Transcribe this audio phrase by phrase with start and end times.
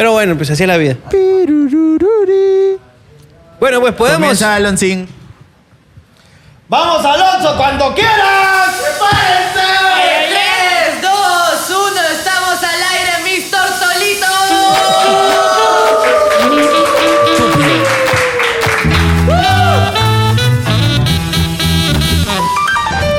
[0.00, 0.96] Pero bueno, pues así es la vida.
[3.60, 4.40] Bueno, pues podemos.
[4.40, 4.58] Comienza.
[6.68, 8.76] ¡Vamos, Alonso, cuando quieras!
[8.80, 9.60] ¡Prepárense!
[10.30, 11.12] 3, 2,
[11.68, 14.30] 1, estamos al aire, mis tortolitos.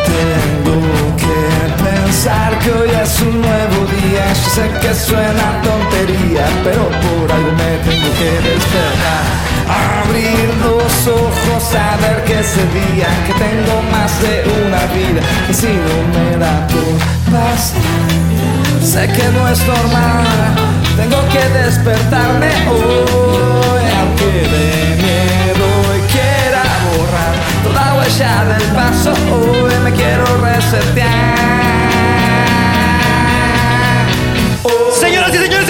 [0.08, 1.40] Tengo que
[1.84, 4.34] pensar que hoy es un nuevo día.
[4.34, 5.61] Yo sé que suena
[6.64, 9.24] pero por algo me tengo que despertar.
[9.72, 15.22] Abrir los ojos a ver que ese día que tengo más de una vida.
[15.48, 16.98] Que si no me da por
[17.32, 17.82] pasar.
[18.82, 20.26] Sé que no es normal,
[20.98, 29.76] tengo que despertarme hoy, aunque de miedo y quiera borrar toda huella del paso, hoy
[29.84, 31.32] me quiero resetear.
[35.00, 35.61] Señoras y señores,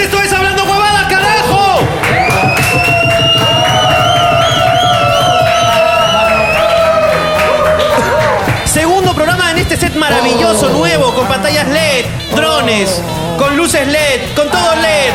[10.32, 13.00] maravilloso, nuevo, con pantallas LED, drones,
[13.38, 15.12] con luces LED, con todo LED.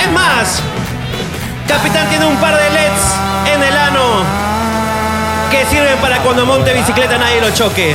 [0.00, 0.60] Es más,
[1.68, 4.00] Capitán tiene un par de LEDs en el ano
[5.50, 7.94] que sirven para cuando monte bicicleta nadie lo choque.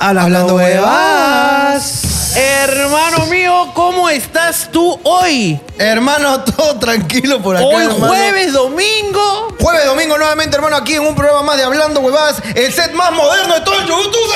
[0.00, 2.03] Hablando huevas.
[2.36, 5.60] Hermano mío, ¿cómo estás tú hoy?
[5.78, 7.64] Hermano, todo tranquilo por acá.
[7.64, 8.08] Hoy hermano.
[8.08, 9.54] jueves, domingo.
[9.60, 13.12] Jueves, domingo, nuevamente, hermano, aquí en un programa más de Hablando Huevadas, el set más
[13.12, 14.34] moderno de todo el YouTube.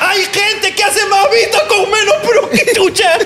[0.00, 3.18] Hay gente que hace más vistas con menos pro que chucha.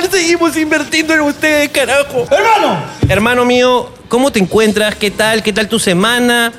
[0.00, 2.26] Igual seguimos invirtiendo en ustedes, carajo.
[2.30, 4.94] Hermano, Hermano mío, ¿cómo te encuentras?
[4.94, 5.42] ¿Qué tal?
[5.42, 6.54] ¿Qué tal tu semana?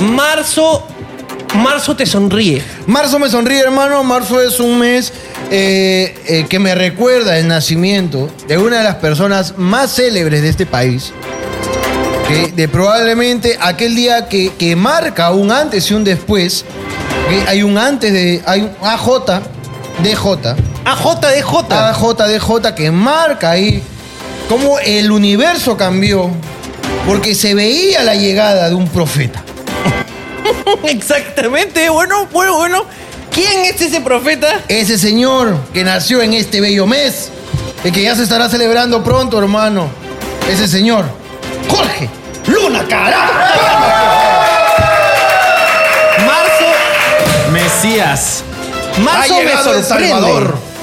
[0.00, 0.86] Marzo,
[1.54, 2.62] marzo te sonríe.
[2.86, 4.04] marzo me sonríe, hermano.
[4.04, 5.14] Marzo es un mes
[5.50, 10.50] eh, eh, que me recuerda el nacimiento de una de las personas más célebres de
[10.50, 11.10] este país.
[12.28, 16.66] Que de probablemente aquel día que, que marca un antes y un después.
[17.30, 18.42] que hay un antes de.
[18.44, 19.40] Hay un AJ,
[20.02, 20.73] DJ.
[20.84, 21.72] AJDJ.
[21.72, 23.82] AJDJ que marca ahí
[24.48, 26.30] cómo el universo cambió
[27.06, 29.42] porque se veía la llegada de un profeta.
[30.84, 32.84] Exactamente, bueno, bueno, bueno.
[33.30, 34.60] ¿Quién es ese profeta?
[34.68, 37.30] Ese señor que nació en este bello mes,
[37.82, 39.88] y que ya se estará celebrando pronto, hermano.
[40.48, 41.04] Ese señor,
[41.68, 42.08] Jorge
[42.46, 43.32] Luna, carajo.
[46.24, 48.42] Marzo, Mesías.
[48.98, 49.84] marzo Ha me llegado El.
[49.84, 50.73] Salvador.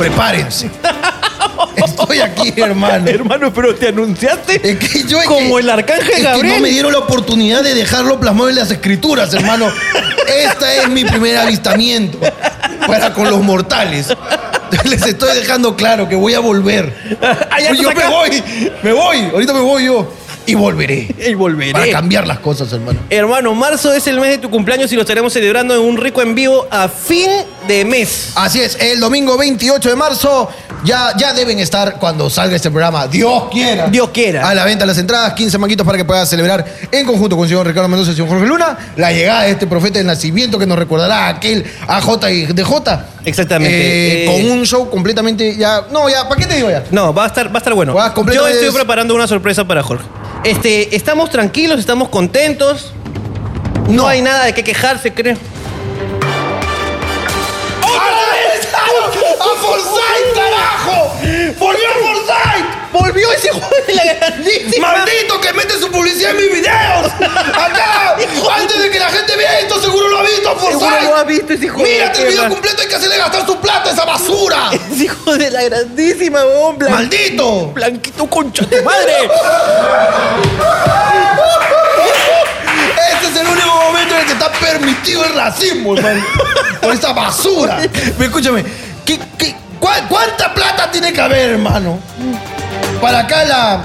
[0.00, 0.70] Prepárense.
[1.76, 3.06] Estoy aquí, hermano.
[3.06, 6.54] Hermano, pero te anunciaste Es que yo es como que- el arcángel es que Gabriel.
[6.56, 9.70] no me dieron la oportunidad de dejarlo plasmado en las escrituras, hermano.
[10.26, 12.18] Este es mi primer avistamiento
[12.86, 14.06] para con los mortales.
[14.84, 16.94] Les estoy dejando claro que voy a volver.
[17.52, 18.08] Ah, ya yo me acá.
[18.08, 18.42] voy,
[18.82, 20.10] me voy, ahorita me voy yo.
[20.46, 21.14] Y volveré.
[21.30, 21.72] Y volveré.
[21.72, 23.00] Para cambiar las cosas, hermano.
[23.10, 26.22] Hermano, marzo es el mes de tu cumpleaños y lo estaremos celebrando en un rico
[26.22, 27.28] en vivo a fin
[27.68, 28.32] de mes.
[28.34, 30.48] Así es, el domingo 28 de marzo
[30.84, 33.06] ya, ya deben estar cuando salga este programa.
[33.06, 33.88] Dios quiera.
[33.88, 34.48] Dios quiera.
[34.48, 37.50] A la venta las entradas, 15 manguitos para que puedas celebrar en conjunto con el
[37.50, 40.58] señor Ricardo Mendoza y el señor Jorge Luna la llegada de este profeta del nacimiento
[40.58, 42.64] que nos recordará a aquel AJ y DJ.
[43.24, 43.76] Exactamente.
[43.76, 45.86] Eh, Eh, Con un show completamente ya.
[45.90, 46.84] No, ya, ¿para qué te digo ya?
[46.90, 47.94] No, va a estar, va a estar bueno.
[48.32, 50.04] Yo estoy preparando una sorpresa para Jorge.
[50.44, 52.92] Este, estamos tranquilos, estamos contentos.
[53.88, 54.06] No, No.
[54.06, 55.36] hay nada de qué quejarse, creo.
[59.40, 61.14] ¡A Forsyth, carajo!
[61.58, 62.49] ¡Volvió Forsyth!
[62.92, 64.92] ¡Volvió ese juego de la grandísima!
[64.92, 67.12] ¡Maldito que mete su publicidad en mis videos!
[67.20, 68.16] ¡Acá!
[68.56, 70.78] ¡Antes de que la gente vea esto, seguro lo ha visto, Forsyth!
[70.80, 72.82] Seguro lo ha visto ese hijo de ¡Mírate el video completo!
[72.82, 74.70] ¡Hay que hacerle gastar su plata a esa basura!
[74.92, 76.78] Ese hijo de la grandísima, weón.
[76.90, 77.66] ¡Maldito!
[77.68, 79.14] Blanquito concha de madre.
[83.12, 86.24] Este es el único momento en el que está permitido el racismo, hermano.
[86.80, 87.78] Por esa basura.
[87.92, 88.64] Pero escúchame,
[89.04, 91.98] ¿qué, qué, cua- cuánta plata tiene que haber, hermano?
[93.00, 93.82] Para acá la.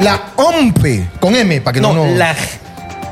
[0.00, 1.92] La OMPE, con M, para que no.
[1.92, 2.34] No, la.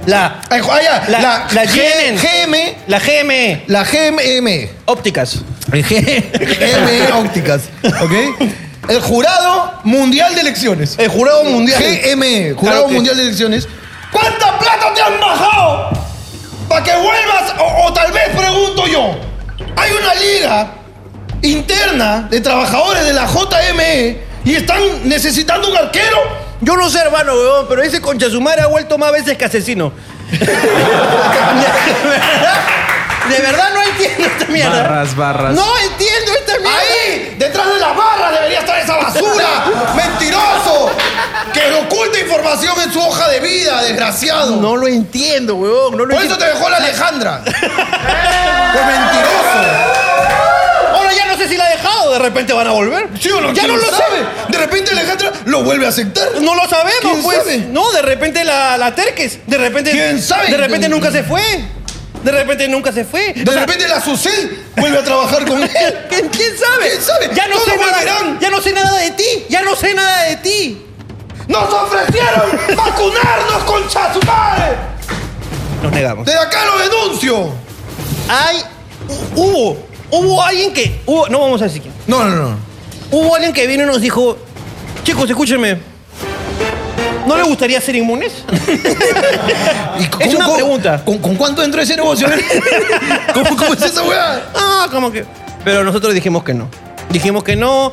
[0.06, 0.40] La.
[0.50, 2.18] Ay, jo- ah, ya, La- la, la G- GM.
[2.18, 2.76] GM.
[2.88, 3.64] La GME.
[3.68, 4.68] La GMM.
[4.86, 5.38] Ópticas.
[5.70, 7.62] GM Ópticas.
[8.02, 8.12] ¿Ok?
[8.88, 10.96] El Jurado Mundial de Elecciones.
[10.98, 11.80] El jurado mundial.
[11.80, 13.68] GM, Jurado Claro que- Mundial de Elecciones.
[14.10, 15.90] ¿Cuánta plata te han bajado?
[16.68, 19.16] Para que vuelvas, o, o tal vez pregunto yo.
[19.76, 20.70] Hay una liga
[21.42, 26.18] interna de trabajadores de la JME y están necesitando un arquero
[26.60, 29.44] Yo no sé, hermano, weón, pero ese concha su madre ha vuelto más veces que
[29.44, 29.92] asesino.
[30.30, 31.62] de, verdad,
[33.28, 34.82] de verdad no entiendo esta mierda.
[34.82, 35.54] Barras, barras.
[35.54, 36.78] No entiendo esta mierda.
[36.78, 37.36] ¡Ahí!
[37.38, 39.64] ¡Detrás de las barras debería estar esa basura!
[39.94, 40.90] ¡Mentiroso!
[41.52, 44.56] ¡Que oculta información en su hoja de vida, desgraciado!
[44.56, 45.96] No lo entiendo, weón.
[45.96, 46.38] No lo Por eso entiendo.
[46.38, 47.42] te dejó la Alejandra.
[47.44, 49.81] Por mentiroso.
[51.42, 52.12] Sé si la ha dejado.
[52.12, 53.08] De repente van a volver.
[53.20, 53.52] ¿Sí o no?
[53.52, 54.18] Ya no ¿Quién lo sabe?
[54.48, 56.28] De repente Alejandra lo vuelve a aceptar.
[56.40, 57.38] No lo sabemos, ¿Quién pues.
[57.38, 57.58] sabe?
[57.70, 59.38] No, de repente la, la terques.
[59.46, 59.90] De repente.
[59.90, 60.48] ¿Quién sabe?
[60.48, 61.42] De repente nunca se fue.
[62.22, 63.32] De repente nunca se fue.
[63.32, 65.70] De O sea, repente la Susel vuelve a trabajar con él.
[66.08, 66.90] ¿Quién, quién sabe?
[66.90, 67.30] ¿Quién sabe?
[67.34, 68.36] Ya no sé nada.
[68.40, 69.46] Ya no sé nada de ti.
[69.48, 70.86] Ya no sé nada de ti.
[71.48, 74.76] ¡Nos ofrecieron vacunarnos con su madre!
[75.82, 76.24] Nos negamos.
[76.24, 77.50] ¡De acá lo denuncio!
[78.28, 78.58] Hay.
[79.08, 79.91] hu- Hubo.
[80.12, 81.00] Hubo alguien que.
[81.06, 81.94] Hubo, no vamos a decir quién.
[82.06, 82.56] No, no, no.
[83.10, 84.36] Hubo alguien que vino y nos dijo.
[85.04, 85.78] Chicos, escúchenme.
[87.26, 88.44] ¿No le gustaría ser inmunes?
[90.20, 91.02] ¿Y Es una pregunta.
[91.04, 92.28] ¿con, con cuánto entró ese negocio?
[93.34, 94.50] ¿Cómo, cómo es esa weá?
[94.54, 95.24] Ah, como que.
[95.64, 96.68] Pero nosotros dijimos que no.
[97.10, 97.92] Dijimos que no.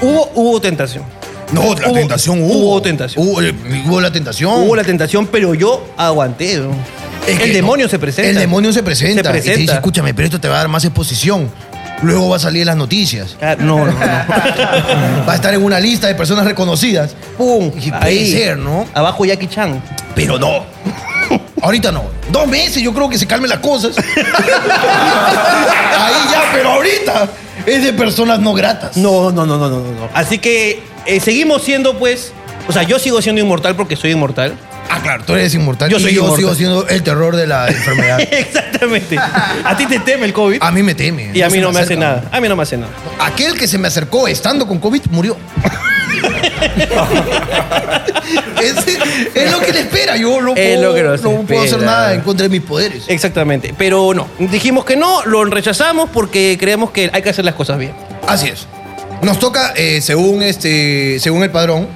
[0.00, 1.04] Hubo, hubo tentación.
[1.52, 2.54] No, la Hubo- tentación hubo.
[2.70, 3.26] hubo tentación.
[3.26, 3.54] Hubo, eh,
[3.86, 4.62] hubo la tentación.
[4.62, 6.58] Hubo la tentación, pero yo aguanté.
[6.58, 6.70] ¿no?
[7.26, 7.54] Es que el no.
[7.56, 8.30] demonio se presenta.
[8.30, 9.22] El demonio se presenta.
[9.22, 9.74] Se Y te dice, presenta.
[9.74, 11.50] escúchame, pero esto te va a dar más exposición.
[12.02, 13.36] Luego va a salir en las noticias.
[13.38, 13.98] Claro, No, no, no.
[15.28, 17.14] Va a estar en una lista de personas reconocidas.
[17.38, 17.70] Pum.
[17.80, 18.86] Y puede ser, ¿no?
[18.92, 19.80] Abajo Jackie Chan.
[20.14, 20.64] Pero no.
[21.62, 22.02] Ahorita no.
[22.32, 23.96] Dos meses yo creo que se calmen las cosas.
[23.96, 24.04] Ahí
[26.32, 27.28] ya, pero ahorita
[27.66, 28.96] es de personas no gratas.
[28.96, 30.08] No, no, no, no, no, no.
[30.12, 32.32] Así que eh, seguimos siendo, pues.
[32.68, 34.56] O sea, yo sigo siendo inmortal porque soy inmortal.
[34.88, 35.90] Ah, claro, tú eres inmortal.
[35.90, 36.38] Yo y soy yo inmortal.
[36.38, 38.20] sigo siendo el terror de la enfermedad.
[38.30, 39.16] Exactamente.
[39.18, 40.58] A ti te teme el COVID.
[40.60, 41.30] A mí me teme.
[41.32, 42.24] y a mí no me hace nada.
[42.30, 42.92] A mí no me hace nada.
[43.18, 45.36] Aquel que se me acercó estando con COVID murió.
[48.62, 48.86] es,
[49.34, 50.16] es lo que le espera.
[50.16, 53.04] Yo no, puedo, lo que no puedo hacer nada en contra de mis poderes.
[53.08, 53.74] Exactamente.
[53.76, 54.28] Pero no.
[54.38, 57.92] Dijimos que no, lo rechazamos porque creemos que hay que hacer las cosas bien.
[58.26, 58.66] Así es.
[59.22, 61.88] Nos toca, eh, según este, según el padrón,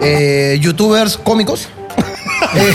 [0.00, 1.68] eh, youtubers cómicos.
[2.54, 2.74] Eh,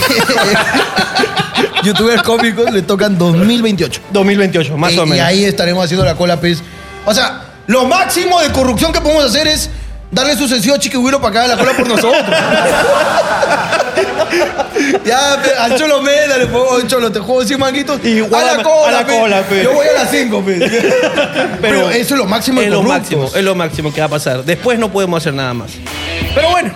[1.82, 4.00] youtubers cómicos le tocan 2028.
[4.12, 5.26] 2028, más y, o y menos.
[5.26, 6.62] ahí estaremos haciendo la cola, pues.
[7.04, 9.70] O sea, lo máximo de corrupción que podemos hacer es
[10.10, 12.24] darle su sencillo a Chiquihuiro para que haga la cola por nosotros.
[15.04, 18.04] ya, pe, al Cholo Mela le pongo, "Oye, Cholo, te juego 100 manguitos.
[18.04, 19.18] Igual a la cola, a la pe.
[19.18, 19.62] cola, pe.
[19.64, 20.44] Yo voy a las 5,
[21.60, 23.00] Pero, eso es lo máximo de es lo corruptos.
[23.00, 24.44] máximo, es lo máximo que va a pasar.
[24.44, 25.72] Después no podemos hacer nada más.
[26.34, 26.72] Pero bueno,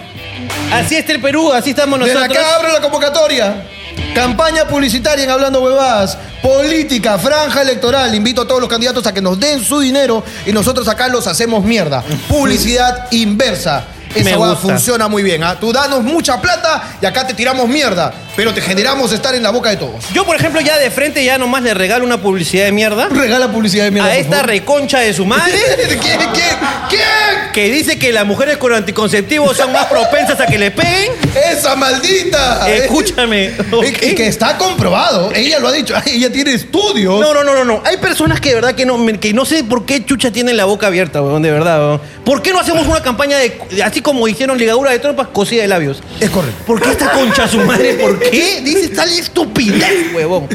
[0.72, 2.38] así está el Perú, así estamos Desde nosotros.
[2.38, 3.66] acá abro la convocatoria.
[4.14, 6.16] Campaña publicitaria en Hablando Huevadas.
[6.42, 8.14] Política, franja electoral.
[8.14, 11.26] Invito a todos los candidatos a que nos den su dinero y nosotros acá los
[11.26, 12.02] hacemos mierda.
[12.28, 13.84] Publicidad inversa.
[14.14, 14.56] Esa gusta.
[14.56, 15.42] funciona muy bien.
[15.44, 15.56] ¿ah?
[15.58, 18.12] Tú danos mucha plata y acá te tiramos mierda.
[18.36, 20.06] Pero te generamos estar en la boca de todos.
[20.12, 23.52] Yo, por ejemplo, ya de frente ya nomás le regalo una publicidad de mierda Regala
[23.52, 24.08] publicidad de mierda.
[24.08, 24.46] a por esta favor.
[24.50, 25.52] reconcha de su madre
[25.86, 25.98] ¿Quién?
[26.00, 26.56] ¿Quién?
[26.88, 27.52] ¿Quién?
[27.52, 31.12] que dice que las mujeres con anticonceptivos son más propensas a que le peguen.
[31.52, 32.68] ¡Esa maldita!
[32.68, 33.52] Escúchame.
[33.70, 34.02] Y- ¿ok?
[34.02, 35.30] Y que está comprobado.
[35.32, 35.94] Ella lo ha dicho.
[36.06, 37.20] Ella tiene estudios.
[37.20, 37.82] No, no, no, no, no.
[37.84, 40.64] Hay personas que de verdad que no, que no sé por qué chucha tienen la
[40.64, 42.00] boca abierta, weón, de verdad, weón.
[42.24, 45.68] ¿Por qué no hacemos una campaña de- así como hicieron ligadura de tropas, cosida de
[45.68, 46.02] labios?
[46.20, 46.62] Es correcto.
[46.66, 47.94] ¿Por qué esta concha su madre?
[47.94, 48.60] ¿Por qué?
[48.62, 50.46] Dices tal estupidez, huevón.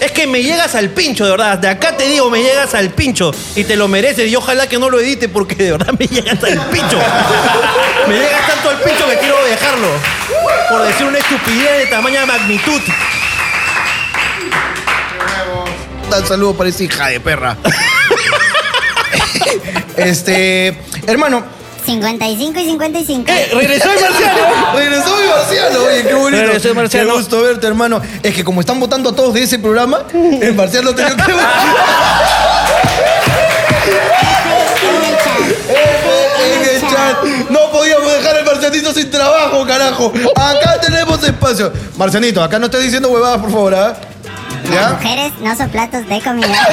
[0.00, 1.56] Es que me llegas al pincho, de verdad.
[1.56, 3.30] De acá te digo, me llegas al pincho.
[3.54, 4.28] Y te lo mereces.
[4.28, 6.98] Y ojalá que no lo edite porque de verdad me llegas al pincho.
[8.08, 9.88] Me llegas tanto al pincho que quiero dejarlo.
[10.68, 12.80] Por decir una estupidez de tamaña magnitud.
[16.18, 17.56] Un saludo para esa hija de perra.
[19.96, 21.55] este, hermano,
[21.86, 23.30] 55 y 55.
[23.30, 23.48] ¡Eh!
[23.54, 24.38] ¡Regresó el marciano!
[24.76, 25.78] regresó mi marciano.
[25.84, 26.42] Oye, qué bonito.
[26.42, 27.10] Regresó el marciano.
[27.10, 28.02] Qué gusto verte, hermano.
[28.22, 31.22] Es que como están votando a todos de ese programa, el marciano tenía que
[36.44, 37.24] En el chat.
[37.50, 40.12] No podíamos dejar al marcianito sin trabajo, carajo.
[40.34, 41.72] Acá tenemos espacio.
[41.96, 43.96] Marcianito, acá no estés diciendo huevadas, por favor, ¿ah?
[44.74, 46.48] Las mujeres no son platos de comida.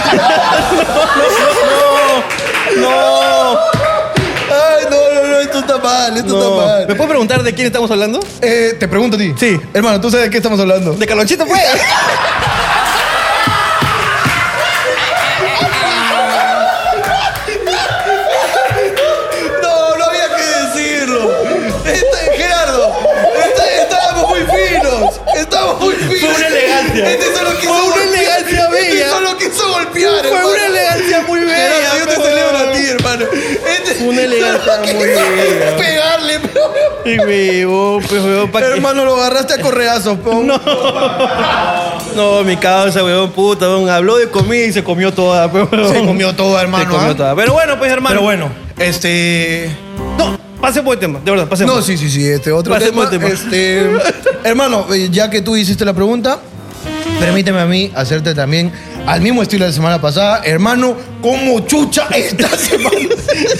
[2.77, 3.92] ¡No!
[4.65, 6.43] Ay, no, no, no, esto está mal, esto no.
[6.43, 6.87] está mal.
[6.87, 8.19] ¿Me puedes preguntar de quién estamos hablando?
[8.41, 9.33] Eh, te pregunto a ti.
[9.39, 9.59] Sí.
[9.73, 10.93] Hermano, ¿tú sabes de qué estamos hablando?
[10.93, 11.61] De Calonchito, pues.
[19.61, 20.43] No, no había que
[20.79, 21.31] decirlo.
[21.85, 22.95] Este, Gerardo,
[23.45, 25.19] este- estábamos muy finos.
[25.35, 26.19] Estábamos muy finos.
[26.19, 27.11] Fue una elegancia.
[27.11, 28.13] Este solo quiso Fue una golpear.
[28.13, 28.93] elegancia bella.
[28.93, 30.49] Este solo quiso golpear, Fue hermano.
[30.49, 31.55] una elegancia muy bella.
[31.57, 33.25] Gerardo, yo te celebro a ti, hermano.
[34.07, 35.77] Una elegancia muy bella.
[35.77, 36.73] Pegarle, pero
[37.05, 38.65] Ay, huevón, pues, huevón, ¿pa' qué?
[38.67, 40.41] Hermano, lo agarraste a correazos, po.
[40.43, 40.59] No.
[42.15, 45.93] No, mi causa, huevón, puta, huevón, habló de comida y se comió toda, pues, huevón.
[45.93, 47.15] Se comió toda, hermano, Se comió ¿ah?
[47.15, 47.35] toda.
[47.35, 48.13] Pero bueno, pues, hermano.
[48.15, 49.69] Pero bueno, este.
[50.17, 51.75] No, pasemos de tema, de verdad, pasemos.
[51.75, 53.25] No, sí, sí, sí, este otro Pasemos tema.
[53.25, 53.33] tema.
[53.33, 53.89] Este,
[54.43, 56.39] hermano, eh, ya que tú hiciste la pregunta,
[57.19, 58.71] permíteme a mí hacerte también
[59.05, 60.41] al mismo estilo de la semana pasada.
[60.45, 62.97] Hermano, ¿cómo chucha esta semana?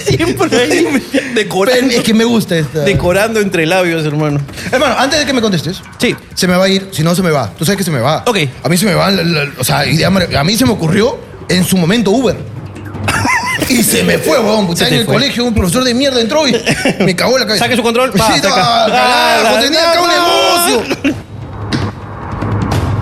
[0.04, 0.86] Siempre ahí
[1.34, 2.80] decorando, Es que me gusta esta.
[2.80, 4.40] decorando entre labios, hermano.
[4.70, 6.14] Hermano, antes de que me contestes, Sí.
[6.34, 7.50] se me va a ir, si no se me va.
[7.56, 8.22] Tú sabes que se me va.
[8.26, 8.38] Ok.
[8.62, 10.72] A mí se me va, la- la- o sea, idea mar- a mí se me
[10.72, 12.36] ocurrió en su momento Uber.
[13.68, 14.64] Y se me fue, weón.
[14.70, 15.14] Está Se en te el fue.
[15.14, 16.52] colegio, un profesor de mierda entró y
[17.00, 17.64] me cagó la cabeza.
[17.64, 18.54] Saque su control, pa, Sí, saca.
[18.54, 20.74] carajo, Ah, tenía acá un no.
[20.74, 21.14] negocio.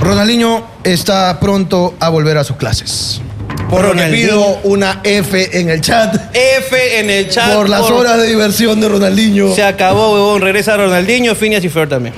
[0.01, 3.21] Ronaldinho está pronto a volver a sus clases.
[3.73, 7.55] Por lo que pido una F en el chat F en el chat.
[7.55, 9.55] por las horas de diversión de Ronaldinho.
[9.55, 10.43] Se acabó, huevón.
[10.43, 12.15] Regresa Ronaldinho, Phineas y Fer también.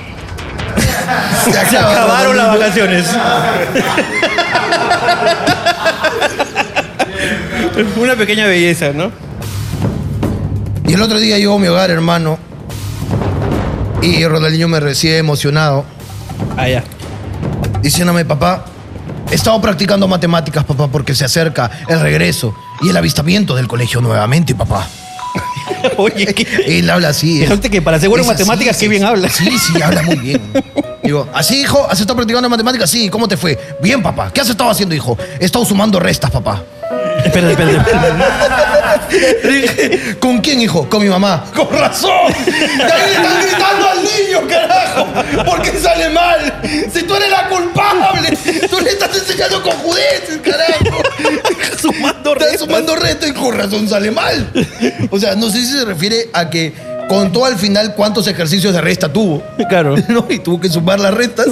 [1.45, 3.05] Se Se acaba, acabaron las vacaciones.
[7.97, 9.11] Una pequeña belleza, ¿no?
[10.87, 12.37] Y el otro día llegó a mi hogar, hermano,
[14.01, 15.83] y Ronaldinho me recibe emocionado,
[16.57, 16.83] Allá.
[17.81, 18.65] diciéndome, papá,
[19.31, 24.01] he estado practicando matemáticas, papá, porque se acerca el regreso y el avistamiento del colegio
[24.01, 24.87] nuevamente, papá.
[25.97, 26.47] Oye, ¿qué?
[26.79, 27.41] Él habla así.
[27.43, 29.29] es- Fíjate que para ser bueno en matemáticas, qué bien habla.
[29.29, 30.41] Sí, sí, habla muy bien.
[31.03, 31.85] Digo, ¿así, hijo?
[31.89, 32.89] ¿Has estado practicando matemáticas?
[32.89, 33.59] Sí, ¿cómo te fue?
[33.81, 34.31] Bien, papá.
[34.33, 35.17] ¿Qué has estado haciendo, hijo?
[35.39, 36.63] He estado sumando restas, papá.
[37.23, 38.74] Espera, espera, espera.
[39.09, 40.87] Dije, ¿Con quién, hijo?
[40.89, 41.45] Con mi mamá.
[41.55, 42.33] ¡Con razón!
[42.77, 45.07] ¡Ya le están gritando al niño, carajo!
[45.45, 46.61] ¿Por qué sale mal?
[46.93, 48.37] Si tú eres la culpable,
[48.69, 51.03] tú le estás enseñando con judeces, carajo.
[51.79, 52.59] Sumando Estás restas.
[52.59, 54.51] sumando reto y con razón sale mal.
[55.11, 56.73] O sea, no sé si se refiere a que
[57.07, 59.43] contó al final cuántos ejercicios de resta tuvo.
[59.69, 59.95] Claro.
[60.07, 60.25] ¿no?
[60.29, 61.47] Y tuvo que sumar las restas.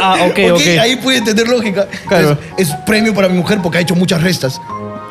[0.00, 0.66] Ah, ok, Ok, ok.
[0.80, 1.86] Ahí puede tener lógica.
[2.08, 2.38] Claro.
[2.56, 4.60] Es, es premio para mi mujer porque ha hecho muchas restas.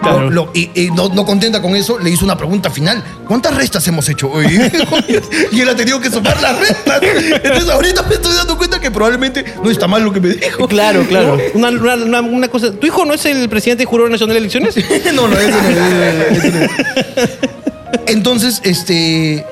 [0.03, 0.21] Claro.
[0.25, 3.03] No, lo- y y no, no contenta con eso, le hizo una pregunta final.
[3.27, 4.45] ¿Cuántas restas hemos hecho hoy?
[5.51, 7.01] y él ha tenido que sumar las restas.
[7.01, 10.67] Entonces ahorita me estoy dando cuenta que probablemente no está mal lo que me dijo.
[10.67, 11.37] Claro, claro.
[11.55, 12.71] Una, una- una- una cosa.
[12.71, 14.75] ¿Tu hijo no es el presidente del Jurado Nacional de Elecciones?
[15.13, 17.99] no, no, eso no, eso no, eso no.
[18.07, 19.45] Entonces, este.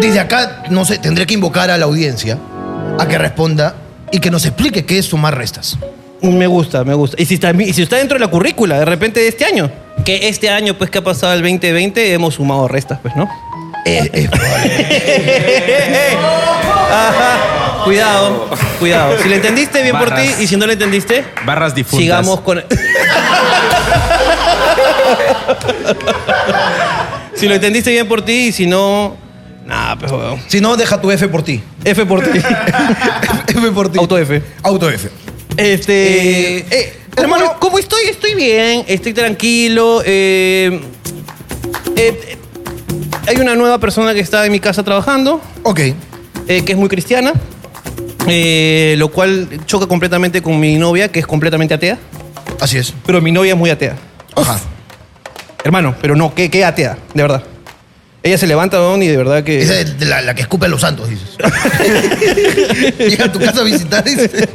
[0.00, 2.38] Desde acá, no sé, tendré que invocar a la audiencia
[2.98, 3.74] a que responda
[4.12, 5.78] y que nos explique qué es sumar restas.
[6.24, 7.20] Me gusta, me gusta.
[7.20, 9.70] Y si está, y si está dentro de la currícula, de repente de este año.
[10.04, 13.28] Que este año, pues, que ha pasado el 2020, hemos sumado restas, pues, ¿no?
[13.84, 14.86] Probable.
[16.90, 17.84] Ajá.
[17.84, 19.18] Cuidado, cuidado.
[19.22, 20.10] Si le entendiste, bien por ti.
[20.12, 20.40] Barras.
[20.40, 22.00] Y si no le entendiste, Barras difuntas.
[22.00, 22.64] sigamos con.
[27.34, 28.46] si lo entendiste, bien por ti.
[28.46, 29.18] Y si no.
[29.66, 30.40] Nah, pues, weón.
[30.48, 31.62] Si no, deja tu F por ti.
[31.84, 32.38] F por ti.
[33.48, 33.98] F por ti.
[33.98, 34.42] Auto F.
[34.62, 35.10] Auto F.
[35.56, 36.58] Este.
[36.58, 38.04] Eh, eh, ¿cómo, hermano- ¿cómo estoy?
[38.08, 40.02] Estoy bien, estoy tranquilo.
[40.04, 40.80] eh,
[43.26, 45.80] hay una nueva persona que está en mi casa trabajando, Ok.
[45.80, 45.94] eh,
[46.64, 47.32] que es muy cristiana,
[48.28, 51.98] eh, lo cual choca completamente con mi novia, que es completamente atea.
[52.60, 52.92] Así es.
[53.06, 53.96] Pero mi novia es muy atea.
[54.36, 54.58] Ajá.
[55.62, 56.98] Hermano, pero no, ¿qué, qué atea?
[57.14, 57.42] De verdad.
[58.22, 59.60] Ella se levanta, weón, y de verdad que.
[59.62, 61.36] Esa es de la, la que escupe a los santos, dices.
[62.98, 64.48] Llega a tu casa a visitar y dice.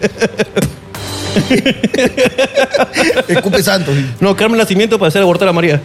[3.28, 3.96] escupe santos.
[4.20, 5.82] No, Carmen Nacimiento para hacer abortar a María.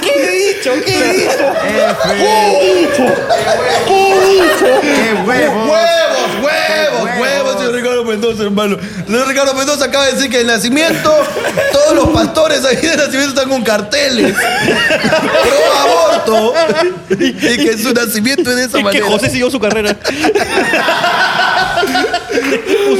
[0.00, 0.72] ¿Qué he dicho?
[0.84, 1.44] ¿Qué he dicho?
[3.86, 5.26] ¡Qué huevo!
[5.26, 5.85] ¡Huevos, huevos, huevos, señor Ricardo
[8.06, 8.76] Mendoza, hermano!
[9.06, 11.12] Señor Ricardo Mendoza acaba de decir que en nacimiento
[11.72, 16.54] todos los pastores ahí de nacimiento están con carteles pro aborto
[17.10, 19.06] y que su nacimiento es de esa Y que manera.
[19.06, 19.96] José siguió su carrera.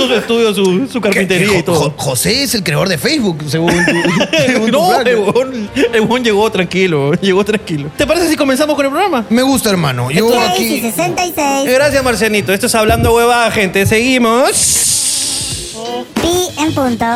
[0.06, 1.76] Su estudio, su, su carpintería Que y todo.
[1.76, 3.92] Jo- José es el creador de Facebook, según tu,
[4.46, 5.06] según tu No, plan.
[5.06, 7.90] el huevón, el huevón llegó tranquilo, llegó tranquilo.
[7.96, 9.24] ¿Te parece si comenzamos con el programa?
[9.30, 10.10] Me gusta, hermano.
[10.10, 10.80] Yo aquí.
[10.80, 11.70] 66.
[11.72, 12.52] Gracias, Marcianito.
[12.52, 13.84] Esto es Hablando Huevada, gente.
[13.86, 15.72] Seguimos.
[16.20, 17.06] Pi en punto.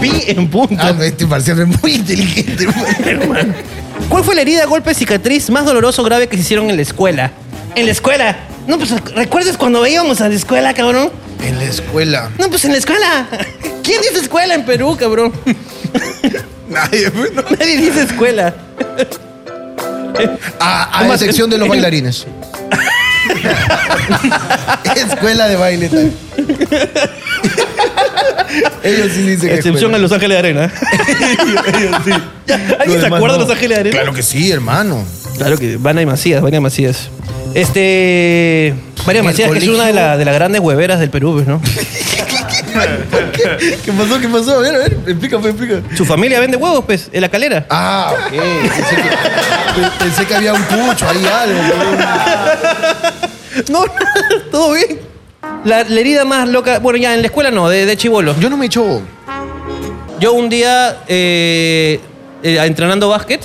[0.00, 0.76] Pi en punto.
[0.78, 2.66] Ah, este parcial es muy inteligente,
[3.04, 3.54] hermano.
[4.08, 6.82] ¿Cuál fue la herida, golpe, cicatriz más doloroso o grave que se hicieron en la
[6.82, 7.32] escuela?
[7.74, 8.36] ¿En la escuela?
[8.66, 11.10] No, pues, ¿recuerdas cuando íbamos a la escuela, cabrón?
[11.42, 12.30] En la escuela.
[12.38, 13.26] No, pues en la escuela.
[13.82, 15.32] ¿Quién dice escuela en Perú, cabrón?
[16.68, 17.42] Nadie, bueno.
[17.50, 18.54] Nadie dice escuela.
[20.60, 22.26] A, a excepción de los bailarines.
[24.94, 25.88] escuela de baile.
[25.88, 26.12] tal.
[28.82, 29.98] Ellos sí dicen que Excepción a.
[29.98, 30.72] Los Ángeles de Arena.
[31.78, 32.12] Ellos sí.
[32.78, 33.42] ¿Alguien se acuerda de.
[33.42, 33.96] Los Ángeles de Arena?
[33.96, 35.04] Claro que sí, hermano.
[35.36, 37.08] Claro que van a Macías, van a Macías.
[37.54, 38.74] Este.
[39.06, 41.46] María Macías, que es colegio- una de, la- de las grandes hueveras del Perú, pues,
[41.46, 41.60] ¿no?
[43.84, 44.20] ¿Qué pasó?
[44.20, 44.56] ¿Qué pasó?
[44.56, 45.96] A ver, a ver, explícame, explícame.
[45.96, 47.66] Su familia vende huevos, pues, en la calera.
[47.70, 48.32] Ah, ok.
[48.32, 51.60] Pensé que, pensé que había un pucho ahí, algo.
[53.70, 53.84] No,
[54.50, 55.00] todo bien.
[55.64, 56.78] La, la herida más loca.
[56.78, 58.38] Bueno, ya en la escuela no, de, de chivolo.
[58.38, 59.00] Yo no me echo.
[60.20, 61.98] Yo un día, eh,
[62.42, 63.40] eh, entrenando básquet,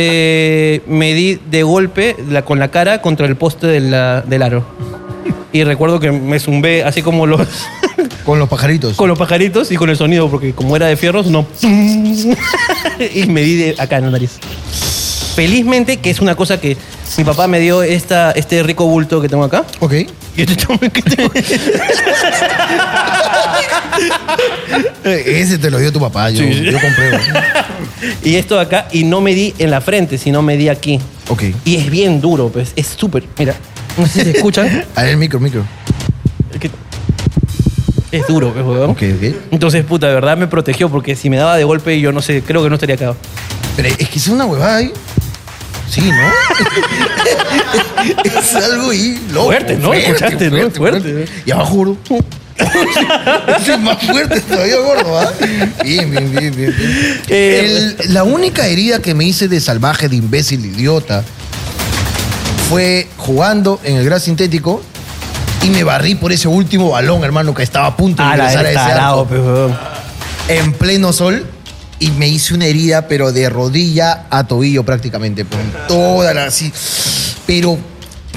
[0.00, 4.42] eh, me di de golpe la- con la cara contra el poste de la- del
[4.42, 4.64] aro.
[5.52, 7.40] Y recuerdo que me zumbé así como los.
[8.24, 8.94] Con los pajaritos.
[8.94, 11.46] con los pajaritos y con el sonido, porque como era de fierros, no.
[11.62, 14.32] y me di de acá en la nariz.
[15.34, 16.76] Felizmente, que es una cosa que
[17.16, 19.64] mi papá me dio esta, este rico bulto que tengo acá.
[19.80, 19.92] Ok.
[20.36, 21.30] Y este chamo que tengo-
[25.04, 27.18] Ese te lo dio tu papá, yo, yo compré.
[28.22, 31.00] y esto de acá, y no me di en la frente, sino me di aquí.
[31.28, 31.44] Ok.
[31.64, 32.72] Y es bien duro, pues.
[32.76, 33.24] Es súper.
[33.38, 33.54] Mira,
[33.96, 34.84] no sé si se escuchan.
[34.94, 35.64] A ver, micro, micro.
[36.52, 36.70] Es que-
[38.10, 38.90] Es duro, pues, weón.
[38.90, 39.34] Ok, ok.
[39.50, 42.42] Entonces, puta, de verdad me protegió, porque si me daba de golpe, yo no sé,
[42.42, 43.14] creo que no estaría acá.
[43.76, 44.92] Pero es que es una huevada ahí.
[45.88, 46.28] Sí, ¿no?
[48.40, 49.46] es algo ahí loco.
[49.46, 49.94] Fuerte, ¿no?
[49.94, 50.70] Escuchaste, ¿no?
[50.70, 51.24] Fuerte.
[51.46, 51.96] Y abajo, gordo.
[52.58, 55.32] Ese es más fuerte todavía, gordo, ¿ah?
[55.84, 56.74] Bien, bien, bien, bien.
[56.76, 57.20] bien.
[57.28, 61.22] Eh, El- la única herida que me hice de salvaje, de imbécil, de idiota,
[62.68, 64.82] fue jugando en el gras sintético
[65.62, 68.70] y me barrí por ese último balón, hermano, que estaba a punto de ingresar a
[68.70, 69.28] ese arco
[70.48, 71.46] en pleno sol
[71.98, 76.72] y me hice una herida, pero de rodilla a tobillo prácticamente, con toda la así,
[77.46, 77.78] pero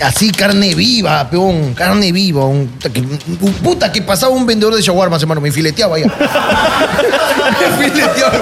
[0.04, 4.76] así carne viva, peón, carne viva, un, puta que, un- puta que pasaba un vendedor
[4.76, 6.06] de shawarmas, hermano, me fileteaba ya.
[7.60, 8.34] me fileteaba,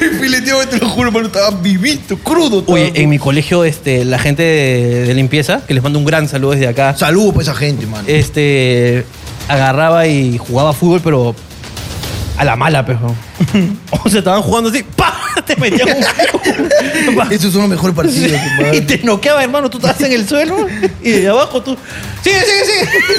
[0.00, 2.60] me fileteaba, te lo juro, hermano, estaba vivito, crudo.
[2.60, 2.74] estaba.
[2.78, 6.28] Oye, en mi colegio, este, la gente de, de limpieza, que les mando un gran
[6.28, 8.04] saludo desde acá, Saludos para esa gente, mano.
[8.06, 9.04] este,
[9.48, 11.34] agarraba y jugaba fútbol, pero
[12.36, 12.98] a la mala, pues.
[13.02, 13.16] weón.
[14.04, 15.07] O sea, estaban jugando así, ¡pa!
[15.46, 15.88] Te metían
[17.08, 17.14] un...
[17.14, 17.28] pa.
[17.30, 18.74] Esos son los mejores partidos, hermano.
[18.74, 19.70] y te noqueaba, hermano.
[19.70, 20.66] Tú estabas en el suelo
[21.02, 21.76] y de abajo tú.
[22.22, 22.64] ¡Sigue, sigue,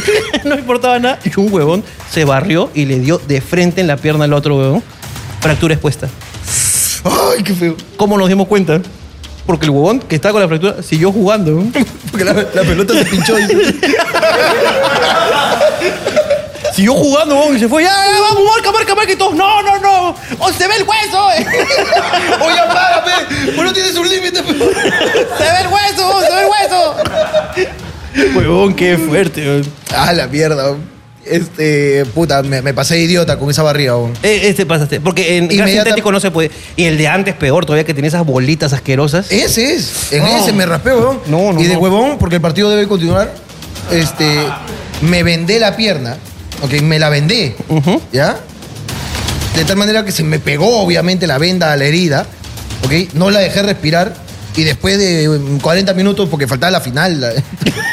[0.06, 0.42] sigue!
[0.50, 1.20] no importaba nada.
[1.24, 4.58] Y un huevón se barrió y le dio de frente en la pierna al otro
[4.58, 4.84] huevón.
[5.42, 6.10] Fractura expuesta.
[7.04, 7.76] Ay, qué feo.
[7.98, 8.82] ¿Cómo nos dimos cuenta?
[9.46, 11.64] Porque el huevón que estaba con la fractura siguió jugando.
[12.12, 13.36] Porque la, la pelota se pinchó.
[13.36, 13.56] dice.
[16.80, 17.84] Siguió jugando, huevón, y se fue.
[17.84, 19.12] ¡Ya, ya, vamos, marca, marca, marca!
[19.12, 20.16] Y todos, ¡no, no, no!
[20.40, 21.30] ¡Oh, se ve el hueso!
[21.32, 21.46] eh!
[22.42, 23.52] Oye, apágame.
[23.54, 24.38] ¿Por no tienes un límite?
[24.38, 26.22] ¡Se ve el hueso!
[26.22, 26.96] ¡Se ve el hueso!
[28.34, 29.74] Huevón, qué fuerte, huevón.
[29.94, 30.74] Ah, la mierda.
[31.26, 33.98] Este, puta, me, me pasé idiota con esa barriga.
[33.98, 34.14] weón.
[34.24, 35.02] Eh, Este pasaste.
[35.02, 36.50] Porque en gas Inmediata- sintético no se puede.
[36.78, 39.30] Y el de antes peor, todavía que tenía esas bolitas asquerosas.
[39.34, 40.14] Ese es.
[40.14, 41.20] En ese me raspé, weón.
[41.28, 41.80] No, no, Y de no.
[41.82, 43.34] huevón, porque el partido debe continuar,
[43.92, 44.40] este,
[45.02, 46.16] me vendé la pierna.
[46.62, 47.56] Ok, me la vendé.
[47.70, 48.02] Ujú.
[48.12, 48.38] ¿Ya?
[49.56, 52.26] De tal manera que se me pegó, obviamente, la venda a la herida.
[52.86, 54.14] Ok, no la dejé respirar.
[54.56, 57.32] Y después de um, 40 minutos, porque faltaba la final, la-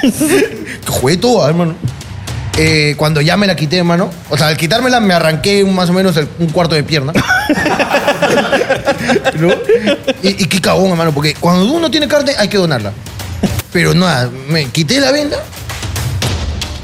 [0.88, 1.74] jugué todo, hermano.
[2.58, 4.10] Eh, cuando ya me la quité, hermano.
[4.30, 7.12] O sea, al quitármela me arranqué más o menos el- un cuarto de pierna.
[9.38, 9.48] ¿No?
[10.22, 12.92] Y, y qué cagón, hermano, porque cuando uno tiene carne hay que donarla.
[13.72, 15.36] Pero nada, me quité la venda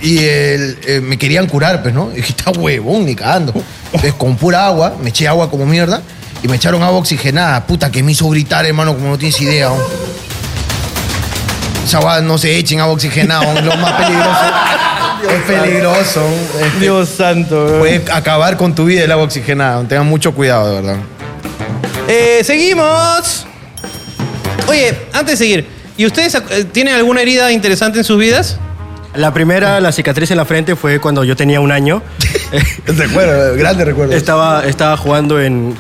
[0.03, 2.11] y el- eh, me querían curar, pues, ¿no?
[2.13, 3.55] Y dije, está huevón, ni cagando.
[3.87, 6.03] Entonces, con pura agua, me eché agua como mierda
[6.43, 7.65] y me echaron agua oxigenada.
[7.67, 9.69] Puta, que me hizo gritar, hermano, como no tienes idea.
[9.69, 9.77] ¿no?
[11.85, 13.59] Esa agua no se echen agua oxigenada, ¿no?
[13.59, 14.41] es lo más peligroso.
[15.31, 16.23] es peligroso.
[16.61, 17.79] Este, Dios santo, weón.
[17.79, 19.87] Puede acabar con tu vida el agua oxigenada.
[19.87, 20.97] Tengan mucho cuidado, de verdad.
[22.09, 23.47] Eh, seguimos.
[24.69, 28.59] Oye, antes de seguir, ¿y ustedes eh, tienen alguna herida interesante en sus vidas?
[29.15, 32.03] La primera, la cicatriz en la frente, fue cuando yo tenía un año.
[32.87, 34.15] Recuerdo, grande recuerdo.
[34.15, 35.75] estaba, estaba jugando en,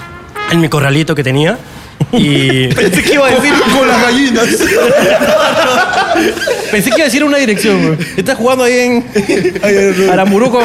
[0.50, 1.58] en mi corralito que tenía.
[2.12, 3.52] Y Pensé que iba a decir.
[3.78, 4.44] con las gallinas.
[6.70, 7.98] Pensé que iba a decir una dirección, güey.
[8.18, 10.62] Estás jugando ahí en Aramuruco.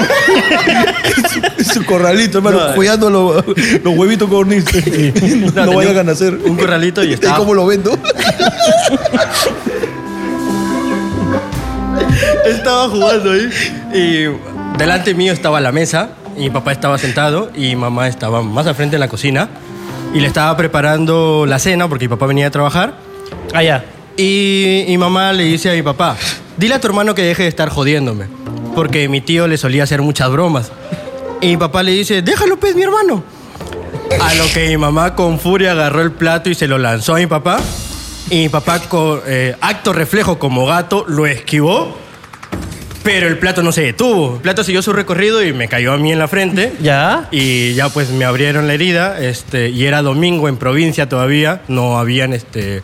[1.73, 3.45] Su corralito, hermano, No, cuidando los,
[3.81, 4.85] los huevitos cornices.
[5.39, 6.33] No, tenía vayan a nacer.
[6.43, 7.97] un corralito y ¿Y estaba, cómo lo vendo?
[12.49, 13.49] Estaba jugando ahí.
[13.93, 16.11] Y delante mío estaba la mesa.
[16.35, 19.49] Y mi papá estaba sentado y mi mamá estaba más al frente en la cocina.
[20.13, 22.95] Y le estaba preparando la cena porque mi papá venía a trabajar.
[23.53, 23.85] Allá.
[24.17, 26.17] Y mi mamá le dice a mi papá,
[26.57, 28.25] dile a tu hermano que deje de estar jodiéndome.
[28.75, 30.71] Porque mi tío le solía hacer muchas bromas.
[31.41, 33.23] Y mi papá le dice, déjalo pues, mi hermano.
[34.21, 37.19] A lo que mi mamá con furia agarró el plato y se lo lanzó a
[37.19, 37.59] mi papá.
[38.29, 42.06] Y mi papá, con eh, acto reflejo como gato, lo esquivó.
[43.07, 44.35] Pero el plato no se detuvo.
[44.35, 46.73] El plato siguió su recorrido y me cayó a mí en la frente.
[46.81, 47.29] ¿Ya?
[47.31, 49.17] Y ya pues me abrieron la herida.
[49.21, 51.61] Este, y era domingo en provincia todavía.
[51.69, 52.81] No habían este.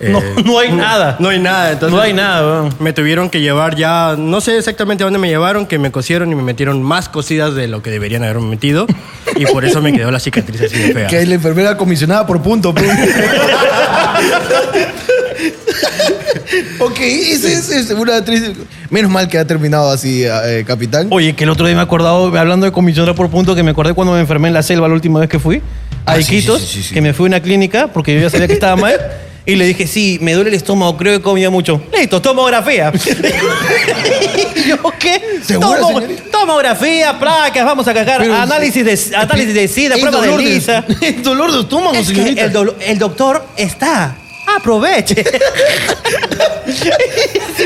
[0.00, 1.16] eh, No, no hay nada.
[1.18, 1.72] No hay nada.
[1.72, 2.74] Entonces, No hay nada, weón.
[2.78, 6.32] Me tuvieron que llevar ya, no sé exactamente a dónde me llevaron, que me cosieron
[6.32, 8.86] y me metieron más cosidas de lo que deberían haberme metido.
[9.36, 11.06] Y por eso me quedó la cicatriz así de fea.
[11.08, 12.74] Que es la enfermera comisionada por punto.
[16.78, 18.52] ok, esa es, es una triste.
[18.90, 21.08] Menos mal que ha terminado así, eh, capitán.
[21.10, 23.70] Oye, que el otro día me he acordado, hablando de comisionada por punto, que me
[23.72, 25.56] acordé cuando me enfermé en la selva la última vez que fui,
[26.04, 26.94] a Ah, sí, Iquitos, sí, sí, sí, sí.
[26.94, 28.94] que me fui a una clínica porque yo ya sabía que estaba mal.
[29.48, 31.80] Y le dije, sí, me duele el estómago, creo que comía mucho.
[31.96, 32.92] Listo, tomografía.
[34.56, 35.20] y yo, ¿qué?
[35.42, 36.22] ¿Segura, Tomo- señorita?
[36.32, 40.42] tomografía, placas, vamos a cagar, Pero, análisis de, análisis de sida, Es prueba de dolor
[40.42, 40.84] lisa.
[41.00, 42.44] es dolor de estómago, Es que señorita.
[42.44, 44.16] el, dolo- el doctor está.
[44.56, 45.24] Aproveche.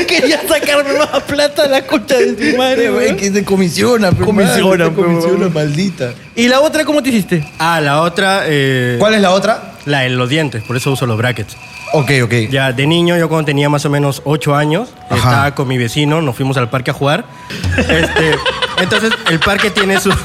[0.07, 3.17] Quería sacarme más plata a la concha de tu madre, Es weón.
[3.17, 6.13] que se comisiona, pero Comisiona, man, se pero, comisiona, maldita.
[6.35, 7.45] ¿Y la otra cómo te hiciste?
[7.59, 9.73] Ah, la otra, eh, ¿Cuál es la otra?
[9.85, 11.55] la de los dientes, por eso uso los brackets.
[11.93, 12.33] Ok, ok.
[12.49, 15.15] Ya de niño, yo cuando tenía más o menos 8 años, Ajá.
[15.17, 17.25] estaba con mi vecino, nos fuimos al parque a jugar.
[17.77, 18.35] Este,
[18.81, 20.13] entonces, el parque tiene su-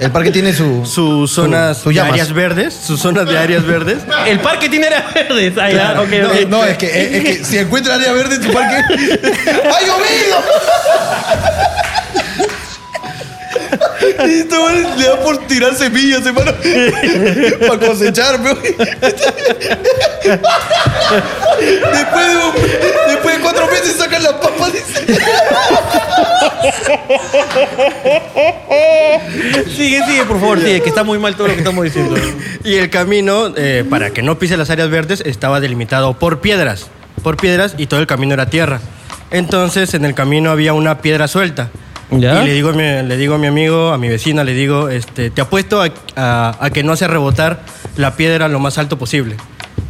[0.00, 0.84] El parque tiene su.
[0.86, 2.12] sus zonas Su- su de llamas.
[2.12, 3.98] áreas verdes, sus zonas de áreas verdes.
[4.26, 5.54] El parque tiene áreas verdes.
[5.56, 8.76] Ok, no, es que, es, es que si encuentra área verde en su parque.
[8.84, 10.42] ¡Ha llovido!
[14.26, 16.52] Y este güey le da por tirar semillas, hermano.
[17.66, 18.38] Para cosechar.
[18.40, 18.76] Después
[22.28, 22.52] de, un-
[23.08, 24.72] después de cuatro meses sacan las papas.
[24.72, 25.06] dice.
[29.76, 32.16] Sigue, sigue, por favor, sigue, que está muy mal todo lo que estamos diciendo.
[32.64, 36.86] Y el camino, eh, para que no pise las áreas verdes, estaba delimitado por piedras.
[37.22, 38.80] Por piedras y todo el camino era tierra.
[39.30, 41.70] Entonces, en el camino había una piedra suelta.
[42.10, 42.42] ¿Ya?
[42.42, 44.88] Y le digo, a mi, le digo a mi amigo, a mi vecina, le digo,
[44.88, 47.60] este, te apuesto a, a- a que no hace rebotar
[47.96, 49.36] la piedra lo más alto posible.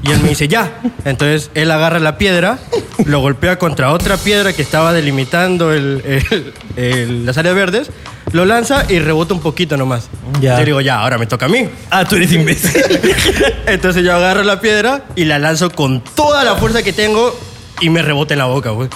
[0.02, 0.80] Y él me dice, ya.
[1.04, 2.58] Entonces él agarra la piedra,
[3.04, 7.90] lo golpea contra otra piedra que estaba delimitando el- el- el- las áreas verdes,
[8.32, 10.08] lo lanza y rebota un poquito nomás.
[10.40, 10.58] Ya.
[10.58, 11.68] Yo digo, ya, ahora me toca a mí.
[11.90, 12.80] Ah, tú eres imbécil.
[13.66, 17.38] Entonces yo agarro la piedra y la lanzo con toda la fuerza que tengo
[17.80, 18.88] y me rebota en la boca, güey.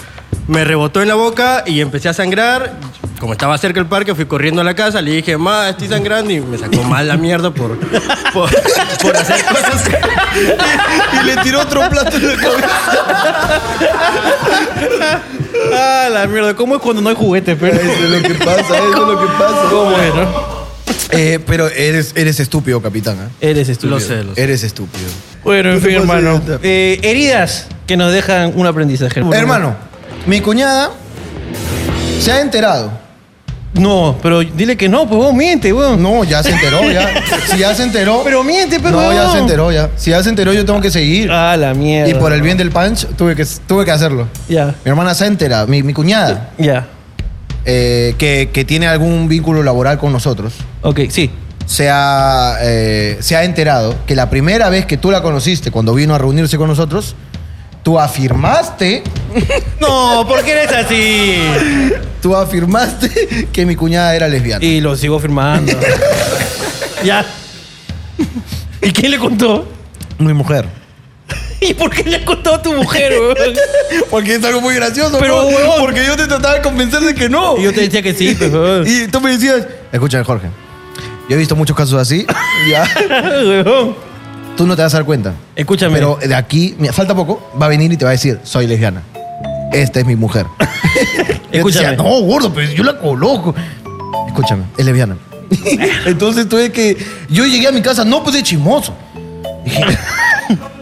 [0.47, 2.73] Me rebotó en la boca y empecé a sangrar.
[3.23, 6.29] Como estaba cerca del parque, fui corriendo a la casa, le dije, ma, estoy sangrando
[6.29, 7.79] y me sacó mal la mierda por,
[8.33, 8.49] por,
[9.01, 9.89] por hacer cosas.
[11.13, 12.67] Y le tiró otro plato en la cabeza.
[15.73, 16.53] ah, la mierda.
[16.53, 17.77] ¿Cómo es cuando no hay juguetes, pero?
[17.77, 19.69] Eso es lo que pasa, eso es lo que pasa.
[19.69, 20.27] ¿Cómo es, no?
[21.11, 23.31] Eh, pero eres, eres estúpido, capitán.
[23.39, 23.51] ¿eh?
[23.51, 23.99] Eres estúpido.
[23.99, 24.43] Lo sé, lo sé.
[24.43, 25.07] Eres estúpido.
[25.45, 26.41] Bueno, en fin, hermano.
[26.61, 29.21] Eh, heridas que nos dejan un aprendizaje.
[29.31, 29.77] Hermano,
[30.25, 30.91] mi cuñada
[32.19, 33.02] se ha enterado.
[33.73, 36.01] No, pero dile que no, pues vos miente, weón.
[36.01, 37.09] No, ya se enteró, ya.
[37.51, 38.21] Si ya se enteró.
[38.23, 39.01] Pero miente, pero.
[39.01, 39.89] No, ya se enteró, ya.
[39.95, 41.31] Si ya se enteró, yo tengo que seguir.
[41.31, 42.09] Ah, la mierda.
[42.09, 44.27] y por el bien del punch, tuve que, tuve que hacerlo.
[44.47, 46.85] Ya, Mi hermana se ha enterado, mi, mi cuñada, ya.
[47.65, 51.31] eh, que, que tiene algún vínculo laboral con nosotros, Ok, sí.
[51.65, 55.93] se ha, eh, se ha enterado que la primera vez que tú la conociste, cuando
[55.95, 57.15] vino a reunirse con nosotros,
[57.83, 59.03] tú afirmaste,
[59.79, 61.35] No, ¿por qué eres así?
[62.21, 64.63] tú afirmaste que mi cuñada era lesbiana.
[64.63, 65.73] Y lo sigo firmando.
[67.03, 67.25] ya.
[68.81, 69.67] ¿Y quién le contó?
[70.17, 70.67] Mi mujer.
[71.61, 73.55] ¿Y por qué le contado a tu mujer, weón?
[74.09, 75.47] Porque es algo muy gracioso, Pero, ¿no?
[75.47, 75.79] huevón.
[75.79, 77.57] Porque yo te trataba de convencer de que no.
[77.57, 78.85] Y yo te decía que sí, pues, weón.
[78.87, 80.47] Y tú me decías, escúchame, Jorge.
[81.29, 82.25] Yo he visto muchos casos así.
[82.69, 82.85] ya.
[83.09, 84.12] Weón.
[84.55, 85.33] Tú no te vas a dar cuenta.
[85.55, 85.95] Escúchame.
[85.95, 88.67] Pero de aquí, mira, falta poco, va a venir y te va a decir, soy
[88.67, 89.01] lesbiana.
[89.71, 90.45] Esta es mi mujer.
[91.51, 91.87] Escúchame.
[91.89, 93.55] decía, no, gordo, pero yo la coloco.
[94.27, 95.17] Escúchame, es lesbiana.
[96.05, 96.97] Entonces tuve que.
[97.29, 98.93] Yo llegué a mi casa, no, pues de chismoso.
[99.65, 99.83] Dije,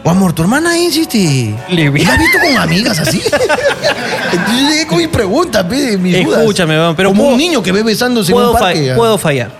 [0.04, 1.54] oh, amor, tu hermana es este.
[1.70, 3.22] ¿La has visto con amigas así?
[4.32, 6.40] Entonces yo llegué con mis preguntas, mis dudas.
[6.40, 8.92] Escúchame, pero Como puedo- un niño que ve besándose en un parque.
[8.96, 9.50] puedo fallar.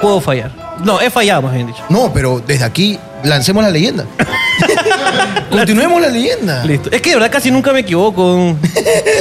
[0.00, 0.50] Puedo fallar.
[0.84, 1.82] No, he fallado, más bien dicho.
[1.88, 4.04] No, pero desde aquí lancemos la leyenda.
[5.50, 6.64] Continuemos la leyenda.
[6.64, 6.88] Listo.
[6.90, 8.14] Es que de verdad casi nunca me equivoco.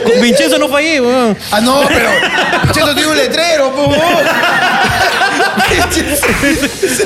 [0.03, 1.35] Con, Vincenzo no fallé, weón.
[1.51, 2.09] Ah, no, pero.
[2.71, 3.91] Cheto tiene un letrero, po.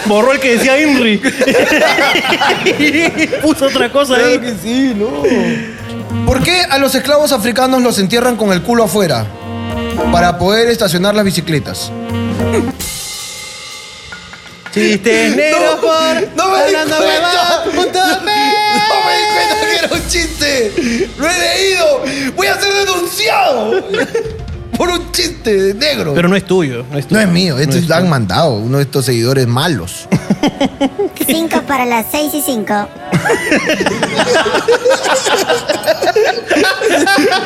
[0.05, 1.21] Borró el que decía Henry.
[3.41, 4.39] Puso otra cosa Claro ahí.
[4.39, 5.23] que sí, no.
[6.25, 9.25] ¿Por qué a los esclavos africanos los entierran con el culo afuera?
[10.11, 11.91] para poder estacionar las bicicletas.
[14.73, 16.35] Chistes negros por...
[16.35, 17.63] ¡No me di cuenta!
[17.65, 20.73] punto ¡No me di cuenta que era un chiste!
[21.17, 22.03] ¡Lo he leído!
[22.35, 23.83] ¡Voy a ser denunciado!
[24.77, 26.13] Por un chiste negro.
[26.13, 26.85] Pero no es tuyo.
[26.91, 27.21] No es, no tuyo.
[27.21, 30.07] es mío, esto No es lo han mandado, uno de estos seguidores malos.
[31.25, 32.87] 5 para las 6 y 5.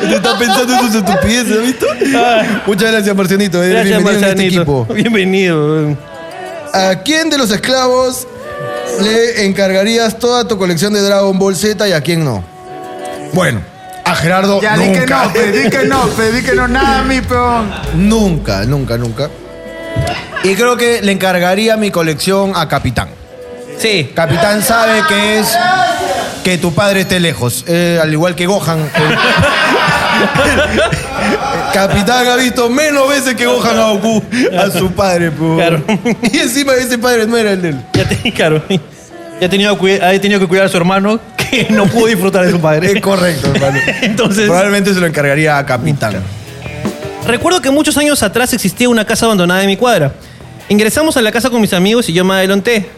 [0.00, 1.86] Te está pensando en sus estupideces, ¿has visto?
[2.66, 3.60] Muchas gracias, Marcianito.
[3.60, 4.56] Gracias, bienvenido en este Marcianito.
[4.60, 4.86] equipo.
[4.94, 6.11] Bienvenido.
[6.72, 8.26] ¿A quién de los esclavos
[9.00, 12.42] le encargarías toda tu colección de Dragon Ball Z y a quién no?
[13.32, 13.60] Bueno,
[14.04, 15.24] a Gerardo Ya, di que nunca.
[15.26, 17.70] no, pe, di que no, pe, di que no, nada, mi peón.
[17.94, 19.28] Nunca, nunca, nunca.
[20.44, 23.08] Y creo que le encargaría mi colección a Capitán.
[23.78, 24.10] Sí.
[24.14, 25.56] Capitán sabe que es
[26.42, 28.90] que tu padre esté lejos, eh, al igual que Gohan.
[31.72, 34.22] Capitán ha visto menos veces que Gohan a Goku,
[34.58, 35.30] a su padre.
[35.30, 35.56] po.
[35.56, 35.82] Claro.
[36.32, 37.80] Y encima ese padre no era el de él.
[37.94, 38.62] Ya te, claro.
[39.40, 42.06] Ya ha tenido, que cuida- ha tenido que cuidar a su hermano que no pudo
[42.06, 42.92] disfrutar de su padre.
[42.92, 43.78] Es correcto, hermano.
[44.02, 46.16] Entonces, Probablemente se lo encargaría a Capitán.
[47.26, 50.12] recuerdo que muchos años atrás existía una casa abandonada en mi cuadra.
[50.68, 52.88] Ingresamos a la casa con mis amigos y yo me adelanté.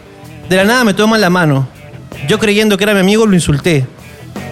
[0.49, 1.67] De la nada me toman la mano.
[2.27, 3.85] Yo creyendo que era mi amigo lo insulté.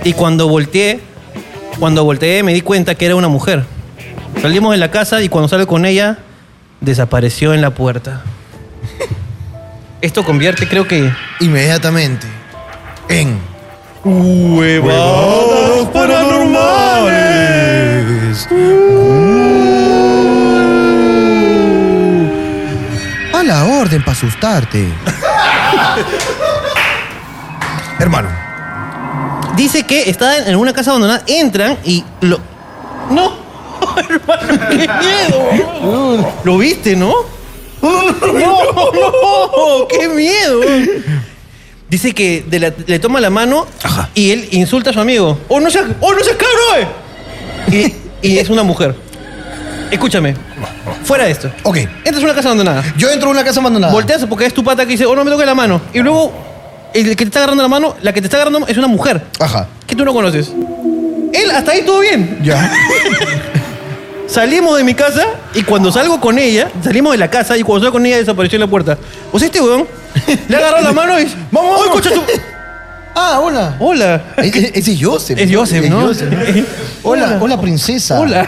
[0.04, 1.00] Y cuando volteé,
[1.80, 3.64] cuando volteé me di cuenta que era una mujer.
[4.42, 6.18] Salimos de la casa y cuando salgo con ella,
[6.82, 8.22] desapareció en la puerta.
[10.02, 11.12] Esto convierte, creo que...
[11.40, 12.28] Inmediatamente
[13.10, 13.40] en
[14.04, 18.48] Huevadas paranormales.
[23.34, 24.88] A la orden para asustarte.
[28.00, 28.30] Hermano,
[29.56, 32.40] Dice que está en una casa abandonada, entran y lo...
[33.12, 33.43] ¡No!
[34.10, 36.34] Hermano, qué miedo.
[36.44, 37.14] ¿Lo viste, no?
[37.82, 38.04] ¡No!
[38.12, 39.88] ¡No!
[39.90, 40.62] ¡Qué miedo!
[41.90, 43.68] Dice que de la- le toma la mano
[44.16, 45.38] y él insulta a su amigo.
[45.48, 46.90] ¡Oh, no seas, oh, no seas cabrón!
[47.72, 47.94] Y,
[48.28, 48.96] y es una mujer.
[49.92, 50.34] Escúchame.
[51.04, 51.52] Fuera de esto.
[51.64, 51.78] ok.
[52.04, 52.84] Entras a una casa abandonada.
[52.98, 53.94] Yo entro a una casa abandonada.
[53.94, 55.82] Volteas porque es tu pata que dice, oh, no me toques la mano.
[55.94, 56.32] Y luego,
[56.94, 59.22] el que te está agarrando la mano, la que te está agarrando es una mujer
[59.40, 59.68] Ajá.
[59.86, 60.52] que tú no conoces.
[61.34, 62.40] Él, hasta ahí todo bien.
[62.44, 62.72] Ya.
[64.34, 67.82] Salimos de mi casa y cuando salgo con ella, salimos de la casa y cuando
[67.86, 68.98] salgo con ella desapareció en la puerta.
[69.32, 69.88] O sea, este weón
[70.48, 71.94] le agarró la mano y dice, Vamos, ¡Ay, vamos.
[72.02, 72.24] concha tu-
[73.16, 73.76] Ah, hola.
[73.78, 74.24] Hola.
[74.38, 75.38] Ese es Joseph.
[75.40, 76.10] Es Joseph, ¿no?
[77.04, 78.20] Hola, hola, princesa.
[78.20, 78.48] Hola.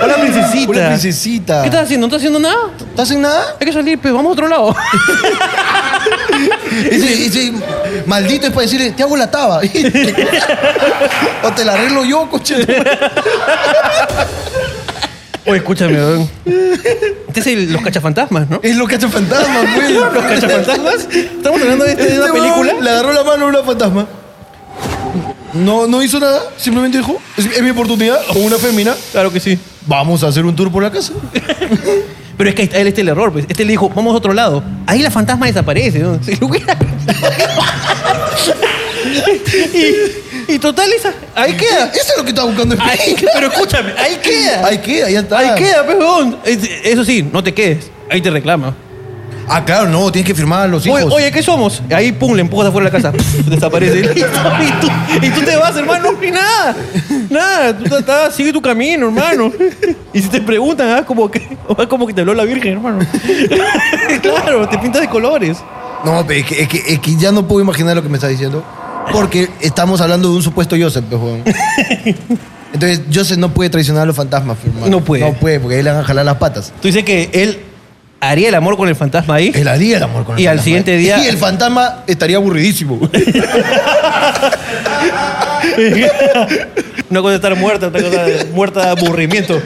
[0.00, 0.70] Hola, princesita.
[0.70, 1.62] Hola, princesita.
[1.62, 2.06] ¿Qué estás haciendo?
[2.06, 2.70] ¿No estás haciendo nada?
[2.90, 3.42] ¿Estás en nada?
[3.58, 4.76] Hay que salir, pero vamos a otro lado.
[6.90, 7.52] Ese, ese
[8.06, 9.60] maldito es para decirle, te hago la taba.
[11.42, 12.56] o te la arreglo yo, coche.
[15.46, 16.30] Oye, escúchame, weón.
[17.28, 18.60] Este es el- los cachafantasmas, ¿no?
[18.62, 19.90] Es lo que ha hecho fantasma, pues.
[19.90, 21.08] ¿Los cachafantasmas?
[21.14, 22.80] Estamos hablando de, este- de Este una huevón película.
[22.84, 24.06] Le agarró la mano a una fantasma.
[25.54, 29.40] No, no hizo nada, simplemente dijo, es, es mi oportunidad, con una fémina, Claro que
[29.40, 29.58] sí.
[29.84, 31.12] vamos a hacer un tour por la casa.
[32.40, 33.44] Pero es que él este es el error, pues.
[33.50, 34.64] Este le dijo, vamos a otro lado.
[34.86, 36.18] Ahí la fantasma desaparece, ¿no?
[36.24, 36.74] Si lo hubiera-
[40.48, 41.86] y, y total, esa, ahí queda.
[41.92, 42.76] Eso es lo que estaba buscando.
[42.80, 44.66] Ahí- pero escúchame, ahí queda.
[44.66, 45.38] Ahí queda, ya está.
[45.38, 46.38] Ahí queda, pejón.
[46.44, 47.90] Eso sí, no te quedes.
[48.10, 48.74] Ahí te reclama.
[49.52, 51.02] Ah, claro, no, tienes que firmar a los hijos.
[51.02, 51.82] Oye, oye, ¿qué somos?
[51.92, 53.24] Ahí, pum, le empujas afuera de la casa.
[53.46, 54.14] Desaparece.
[54.14, 54.28] Listo.
[54.60, 56.76] Y tú, y tú te vas, hermano, y nada.
[57.28, 59.52] Nada, tú estás- sigue tu camino, hermano.
[60.12, 63.00] Y si te preguntan, ah, como que, ah, como que te habló la Virgen, hermano.
[64.22, 65.58] claro, te pintas de colores.
[66.04, 68.18] No, pero es que, es, que, es que ya no puedo imaginar lo que me
[68.18, 68.64] está diciendo.
[69.12, 71.42] Porque estamos hablando de un supuesto Joseph, pues.
[72.72, 74.98] Entonces, Joseph no puede traicionar a los fantasmas, pues, hermano.
[74.98, 75.24] No puede.
[75.24, 76.72] No puede, porque ahí le van a jalar las patas.
[76.80, 77.58] Tú dices que él
[78.20, 79.50] haría el amor con el fantasma ahí.
[79.54, 82.96] Él haría el amor con el Y al siguiente día- Y el fantasma estaría aburridísimo.
[87.10, 89.60] Una cosa es estar muerta, otra cosa es muerta de aburrimiento.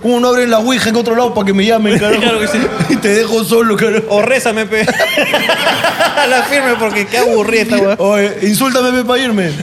[0.00, 2.22] ¿Cómo no abren la ouija en otro lado para que me llamen, carajo?
[2.22, 2.58] Claro que sí.
[2.88, 4.04] Y te dejo solo, carajo.
[4.08, 4.86] O rézame, pe.
[6.28, 7.96] la firme porque qué aburrida esta weá.
[7.98, 9.50] Oye, insúltame pe, para irme.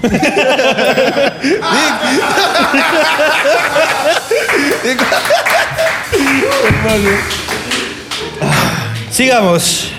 [9.11, 9.91] Sigamos.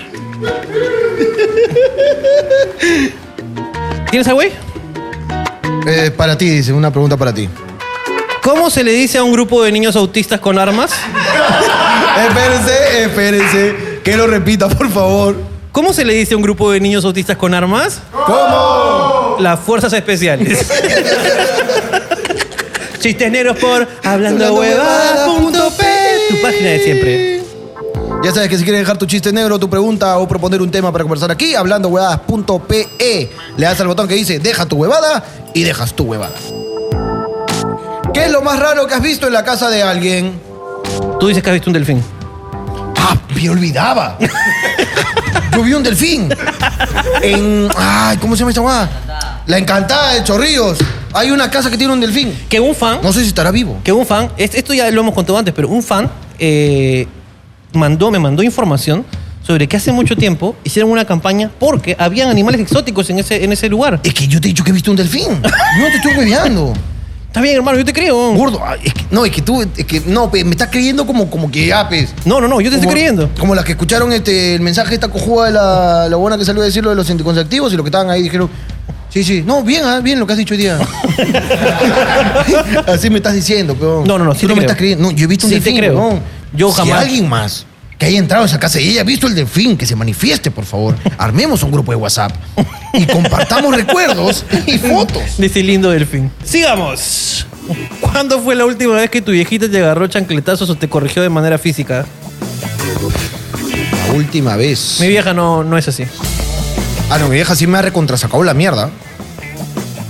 [4.09, 4.51] ¿Tienes a güey?
[5.85, 7.49] Eh, para ti, dice, una pregunta para ti.
[8.41, 10.91] ¿Cómo se le dice a un grupo de niños autistas con armas?
[12.27, 13.99] Espérense, espérense.
[14.03, 15.35] Que lo repita, por favor.
[15.71, 18.01] ¿Cómo se le dice a un grupo de niños autistas con armas?
[18.11, 19.37] ¿Cómo?
[19.39, 20.65] Las fuerzas especiales.
[22.99, 25.85] Chistes negros por hablando huevadas.p.
[26.29, 27.43] Tu página de siempre.
[28.23, 30.91] Ya sabes que si quieres dejar tu chiste negro, tu pregunta o proponer un tema
[30.91, 35.63] para conversar aquí, hablando huevadas.pe, le das al botón que dice deja tu huevada y
[35.63, 36.35] dejas tu huevada.
[38.13, 40.37] ¿Qué es lo más raro que has visto en la casa de alguien?
[41.19, 42.03] Tú dices que has visto un delfín.
[42.97, 44.17] Ah, me olvidaba.
[45.53, 46.29] Yo vi un delfín.
[47.21, 47.67] En.
[47.77, 48.89] Ay, ¿cómo se llama esa guada?
[49.47, 50.77] La encantada de Chorrillos.
[51.13, 52.33] Hay una casa que tiene un delfín.
[52.49, 53.79] Que un fan, No sé si estará vivo.
[53.83, 57.07] que un fan, es- esto ya lo hemos contado antes, pero un fan eh,
[57.73, 59.03] mandó, me mandó información
[59.41, 63.51] sobre que hace mucho tiempo hicieron una campaña porque habían animales exóticos en ese, en
[63.51, 63.99] ese lugar.
[64.03, 65.41] Es que yo te he dicho que he visto un delfín.
[65.41, 66.73] Yo no te estoy hueveando.
[67.29, 68.33] Está bien, hermano, yo te creo.
[68.33, 71.05] Gordo, ah, es que- no, es que tú, es que, no, pe, me estás creyendo
[71.05, 72.09] como, como que ya, pues.
[72.25, 73.29] No, no, no, yo te estoy Como- creyendo.
[73.39, 76.45] Como las que escucharon este, el mensaje de esta cojuda de la, la buena que
[76.45, 78.49] salió a decirlo de los anticonceptivos y los que estaban ahí dijeron,
[79.09, 80.79] sí, sí, no, bien, ah, bien lo que has dicho hoy día.
[82.87, 84.03] Así me estás diciendo, pero.
[84.05, 84.67] No, no, no, sí Tú te no me creo.
[84.67, 85.03] estás creyendo.
[85.03, 85.99] No, yo he visto un Sí te delfín, creo.
[85.99, 86.21] weón.
[86.53, 87.65] Yo Si jamás- alguien más
[87.99, 90.65] que haya entrado a esa casa y haya visto el delfín, que se manifieste, por
[90.65, 90.95] favor.
[91.17, 92.31] Armemos un grupo de WhatsApp
[92.93, 95.37] y compartamos recuerdos y fotos.
[95.37, 96.31] De ese lindo delfín.
[96.43, 97.45] Sigamos.
[97.99, 101.29] ¿Cuándo fue la última vez que tu viejita te agarró chancletazos o te corrigió de
[101.29, 102.05] manera física?
[104.07, 104.97] La última vez.
[105.01, 106.05] Mi vieja no, no es así.
[107.09, 108.89] Ah, no, mi vieja sí me ha recontrasacado la mierda.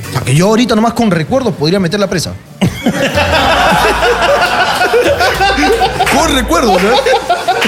[0.09, 2.33] O sea, que yo ahorita nomás con recuerdos podría meter la presa.
[6.15, 7.58] con recuerdos, ¿no?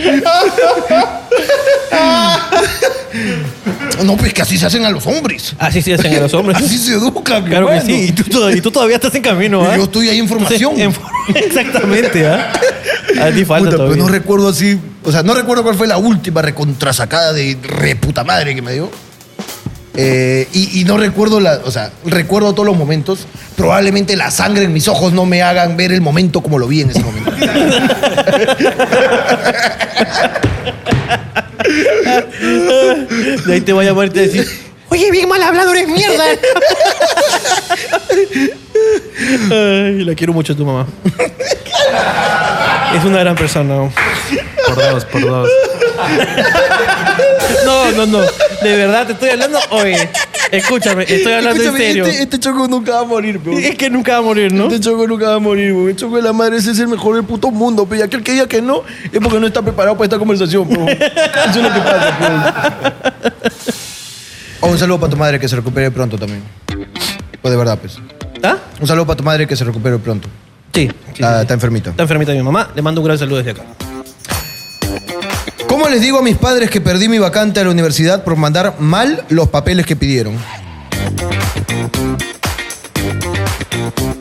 [4.04, 5.54] No, pues que así se hacen a los hombres.
[5.58, 6.58] Así se hacen a los hombres.
[6.58, 8.06] Así se educan, Claro que sí.
[8.08, 9.76] Y tú, todavía, y tú todavía estás en camino, ¿ah?
[9.76, 10.80] Yo estoy ahí en formación.
[10.80, 11.04] En for-
[11.36, 12.52] Exactamente, ¿ah?
[13.20, 14.02] A ti falta Puta, todavía.
[14.02, 14.78] no recuerdo así.
[15.04, 18.90] O sea, no recuerdo cuál fue la última recontrasacada de reputa madre que me dio.
[19.96, 21.60] Eh, y, y no recuerdo la.
[21.64, 23.26] O sea, recuerdo todos los momentos.
[23.56, 26.82] Probablemente la sangre en mis ojos no me hagan ver el momento como lo vi
[26.82, 27.30] en ese momento.
[33.46, 34.46] De ahí te voy a llamar y te voy a decir,
[34.88, 36.24] oye, bien mal hablado, eres mierda.
[39.50, 40.86] Ay, la quiero mucho a tu mamá.
[42.96, 43.90] Es una gran persona.
[44.74, 45.48] Por dos, por dos.
[47.64, 48.20] No, no, no.
[48.62, 49.58] De verdad, te estoy hablando.
[49.70, 50.08] Oye,
[50.52, 52.04] escúchame, estoy hablando en Escúchame, serio.
[52.06, 53.58] Este, este choco nunca va a morir, peón.
[53.58, 54.64] Es que nunca va a morir, ¿no?
[54.66, 55.88] Este choco nunca va a morir, weón.
[55.90, 57.98] El choco de la madre ese es el mejor del puto mundo, pe.
[57.98, 60.88] Y aquel que diga que no es porque no está preparado para esta conversación, peón.
[60.88, 61.00] Eso
[61.48, 63.32] es lo que pasa, peón.
[64.62, 66.42] Oh, un saludo para tu madre que se recupere pronto también.
[67.40, 67.96] Pues de verdad, pues.
[68.42, 68.58] ¿Ah?
[68.78, 70.28] Un saludo para tu madre que se recupere pronto.
[70.74, 70.82] Sí.
[70.86, 71.40] sí, Está, sí.
[71.40, 71.90] está enfermita.
[71.90, 72.68] Está enfermita mi mamá.
[72.74, 73.62] Le mando un gran saludo desde acá.
[75.80, 78.78] ¿Cómo les digo a mis padres que perdí mi vacante a la universidad por mandar
[78.80, 80.36] mal los papeles que pidieron?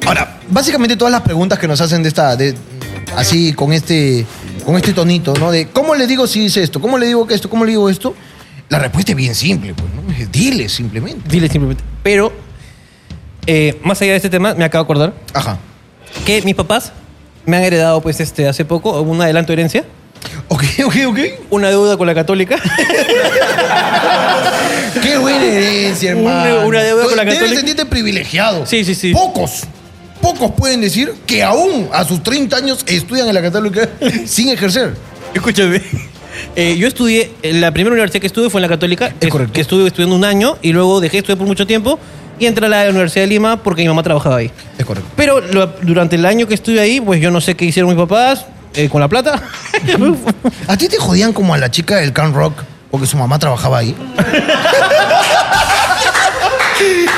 [0.05, 2.55] Ahora, básicamente todas las preguntas que nos hacen de esta, de,
[3.17, 4.25] así con este,
[4.65, 5.51] con este tonito, ¿no?
[5.51, 7.89] De cómo le digo si hice esto, cómo le digo que esto, cómo le digo
[7.89, 8.15] esto.
[8.69, 10.13] La respuesta es bien simple, pues, ¿no?
[10.13, 11.29] Es Dile simplemente.
[11.29, 11.83] Dile simplemente.
[12.01, 12.31] Pero,
[13.47, 15.57] eh, más allá de este tema, me acabo de acordar Ajá.
[16.25, 16.93] que mis papás
[17.45, 19.83] me han heredado, pues, este, hace poco, un adelanto de herencia,
[20.47, 21.19] Ok, ok, ok.
[21.51, 22.57] una deuda con la católica.
[25.01, 26.65] Qué buena herencia, hermano.
[26.67, 27.57] una deuda con la Debes Católica.
[27.59, 28.65] sentirte privilegiado.
[28.65, 29.13] Sí, sí, sí.
[29.13, 29.61] Pocos,
[30.21, 33.87] pocos pueden decir que aún a sus 30 años estudian en la Católica
[34.25, 34.93] sin ejercer.
[35.33, 35.81] Escúchame.
[36.55, 39.53] Eh, yo estudié, la primera universidad que estuve fue en la Católica, es- correcto.
[39.53, 41.99] que estuve estudiando un año y luego dejé de estudiar por mucho tiempo
[42.39, 44.51] y entré a la Universidad de Lima porque mi mamá trabajaba ahí.
[44.77, 45.09] Es correcto.
[45.15, 47.99] Pero lo- durante el año que estuve ahí, pues yo no sé qué hicieron mis
[47.99, 49.41] papás eh, con la plata.
[50.67, 53.79] ¿A ti te jodían como a la chica del Can Rock porque su mamá trabajaba
[53.79, 53.95] ahí?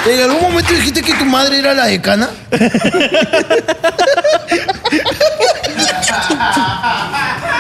[0.08, 2.28] ¿En algún momento dijiste que tu madre era la decana?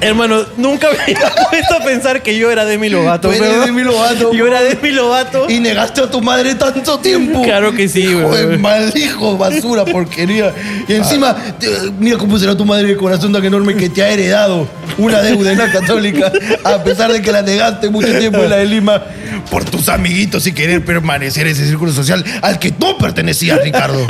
[0.00, 3.28] Hermano, nunca me había puesto a pensar que yo era Demi Lovato.
[3.28, 3.66] Tú eres weón.
[3.66, 5.46] Demi Lovato, Yo era Demi Lovato.
[5.50, 7.42] Y negaste a tu madre tanto tiempo.
[7.42, 8.60] Claro que sí, Hijo de weón.
[8.60, 10.52] mal hijo, basura, porquería.
[10.88, 14.08] Y encima, te- mira cómo será tu madre de corazón tan enorme que te ha
[14.08, 14.66] heredado
[14.98, 16.32] una deuda en la católica,
[16.64, 19.02] a pesar de que la negaste mucho tiempo en la de Lima,
[19.50, 24.06] por tus amiguitos y querer permanecer en ese círculo social al que no pertenecías, Ricardo.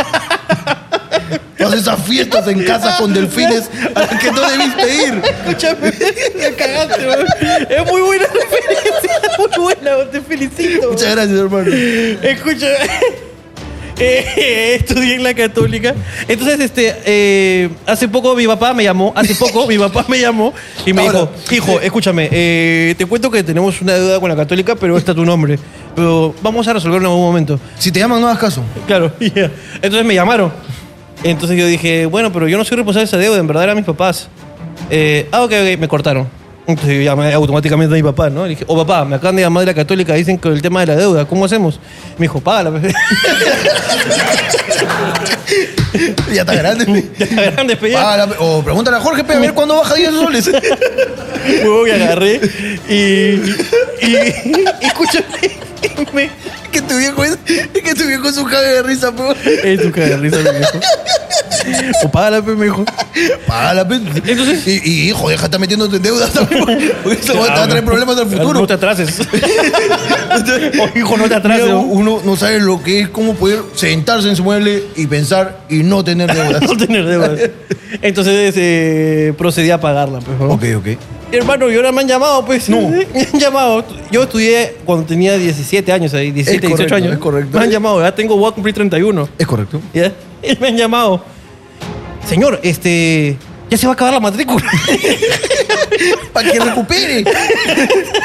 [1.70, 5.22] Todas esas fiestas en casa con delfines a las que no debiste ir.
[5.24, 5.92] Escúchame,
[6.36, 7.08] me cagaste.
[7.68, 10.90] Es muy buena referencia, muy buena, te felicito.
[10.90, 11.70] Muchas gracias, hermano.
[12.22, 12.66] Escucha,
[14.00, 15.94] eh, estudié en la católica.
[16.26, 20.52] Entonces, este, eh, hace poco mi papá me llamó, hace poco mi papá me llamó
[20.84, 24.36] y me Ahora, dijo, hijo, escúchame, eh, te cuento que tenemos una deuda con la
[24.36, 25.56] católica, pero está tu nombre.
[25.94, 27.60] Pero vamos a resolverlo en algún momento.
[27.78, 28.62] Si te llaman, no hagas caso.
[28.88, 29.52] Claro, ya.
[29.76, 30.52] Entonces me llamaron.
[31.22, 33.76] Entonces yo dije, bueno, pero yo no soy responsable de esa deuda, en verdad eran
[33.76, 34.28] mis papás.
[34.90, 36.26] Eh, ah, ok, ok, me cortaron.
[36.66, 38.44] Entonces yo llamé automáticamente a mi papá, ¿no?
[38.44, 40.80] Le dije, oh papá, me acaban de llamar de la católica, dicen que el tema
[40.80, 41.80] de la deuda, ¿cómo hacemos?
[42.16, 42.70] Me dijo, págala.
[42.70, 42.94] pues".
[46.32, 47.04] Ya está grande.
[47.18, 47.98] ya está grande, pe, ya.
[48.02, 48.36] Págala, pe.
[48.38, 50.50] O pregúntale a Jorge, pe, a ver cuándo baja 10 soles.
[51.62, 52.40] Huevón, y agarré
[52.88, 53.56] y, y,
[54.02, 55.26] y- y escúchame,
[55.82, 56.30] y me,
[56.70, 59.72] que tu viejo es, que tu viejo es un cague de risa, pe.
[59.72, 60.80] es tu cara de risa, me dijo.
[62.04, 62.84] O págala, pe, me dijo.
[63.46, 63.96] Págala, pe.
[63.96, 66.64] Entonces- y, y, hijo, deja de estar metiéndote en deudas también.
[67.02, 68.60] Porque eso va a traer problemas al futuro.
[68.60, 69.20] No te atrases.
[70.80, 71.64] oh, hijo, no te atrases.
[71.64, 71.82] Mira, ¿no?
[71.82, 75.82] uno no sabe lo que es cómo poder sentarse en su mueble y pensar y
[75.82, 76.62] no tener deudas.
[76.62, 77.38] no tener deudas.
[78.02, 80.20] Entonces eh, procedí a pagarla.
[80.20, 80.98] Pues, ok, ok.
[81.32, 82.68] Hermano, y ahora me han llamado, pues.
[82.68, 82.80] No.
[82.88, 83.84] Me han llamado.
[84.10, 87.12] Yo estudié cuando tenía 17 años, ahí, 17, Es correcto, 18 años.
[87.14, 87.58] es correcto.
[87.58, 89.28] Me han llamado, ya tengo, voy a cumplir 31.
[89.38, 89.80] Es correcto.
[89.92, 90.12] ¿Ya?
[90.42, 91.22] Y me han llamado.
[92.28, 93.36] Señor, este.
[93.70, 94.64] Ya se va a acabar la matrícula.
[96.32, 97.24] Para que recupere.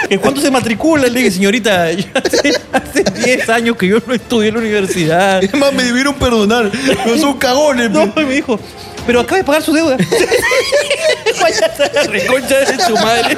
[0.09, 1.03] ¿En cuánto se matricula?
[1.07, 5.43] Le dije, señorita, yo hace, hace 10 años que yo no estudié en la universidad.
[5.43, 6.71] Es más, me debieron perdonar.
[7.05, 8.21] No son cagones, No, pe.
[8.23, 8.59] y me dijo,
[9.05, 9.97] pero acaba de pagar su deuda.
[11.41, 13.37] Váyase a la reconcha de su madre.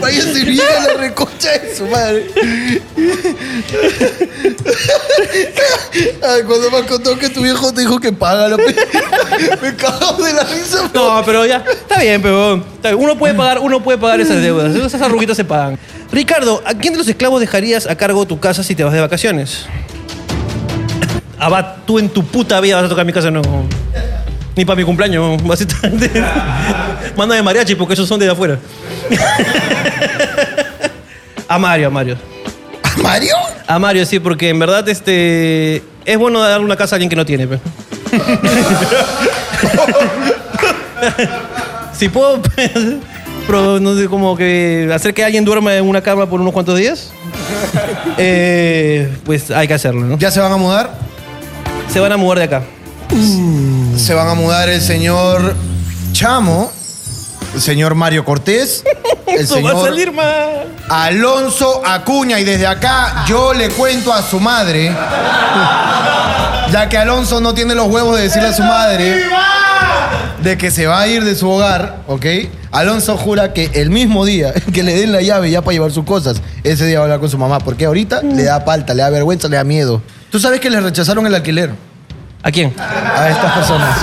[0.00, 2.26] Váyase bien a la reconcha de su madre.
[6.22, 8.76] Ay, cuando me contó que tu viejo te dijo que págalo, pe.
[9.62, 10.88] me cago de la risa.
[10.92, 10.98] pe.
[10.98, 13.02] No, pero ya, está bien, pero está bien.
[13.02, 14.74] uno puede pagar, uno puede pagar esas deudas.
[14.74, 15.78] Esas arruguitas se pagan.
[16.12, 19.00] Ricardo, ¿a quién de los esclavos dejarías a cargo tu casa si te vas de
[19.00, 19.66] vacaciones?
[21.38, 23.42] Abad, tú en tu puta vida vas a tocar mi casa, no.
[24.56, 26.10] Ni para mi cumpleaños, básicamente.
[27.16, 28.58] Mándame mariachi porque esos son de afuera.
[31.48, 32.16] a Mario, a Mario.
[33.02, 33.34] ¿Mario?
[33.66, 37.16] A Mario, sí, porque en verdad este es bueno darle una casa a alguien que
[37.16, 37.46] no tiene.
[37.46, 37.58] pe.
[41.98, 42.40] si puedo,
[43.46, 46.78] pro- no sé, como que hacer que alguien duerma en una cama por unos cuantos
[46.78, 47.10] días,
[48.18, 50.18] eh, pues hay que hacerlo, ¿no?
[50.18, 50.90] ¿Ya se van a mudar?
[51.92, 52.62] Se van a mudar de acá.
[53.96, 55.54] Se van a mudar el señor
[56.12, 56.72] Chamo,
[57.60, 58.84] señor Mario Cortés,
[59.26, 60.66] el Eso va a señor salir mal.
[60.88, 62.38] Alonso Acuña.
[62.40, 64.94] Y desde acá yo le cuento a su madre,
[66.70, 69.24] ya que Alonso no tiene los huevos de decirle a su madre
[70.42, 72.24] de que se va a ir de su hogar, ¿ok?
[72.70, 76.04] Alonso jura que el mismo día que le den la llave ya para llevar sus
[76.04, 79.02] cosas, ese día va a hablar con su mamá, porque ahorita le da palta, le
[79.02, 80.02] da vergüenza, le da miedo.
[80.30, 81.70] Tú sabes que le rechazaron el alquiler
[82.42, 82.72] ¿A quién?
[82.78, 83.98] a estas personas.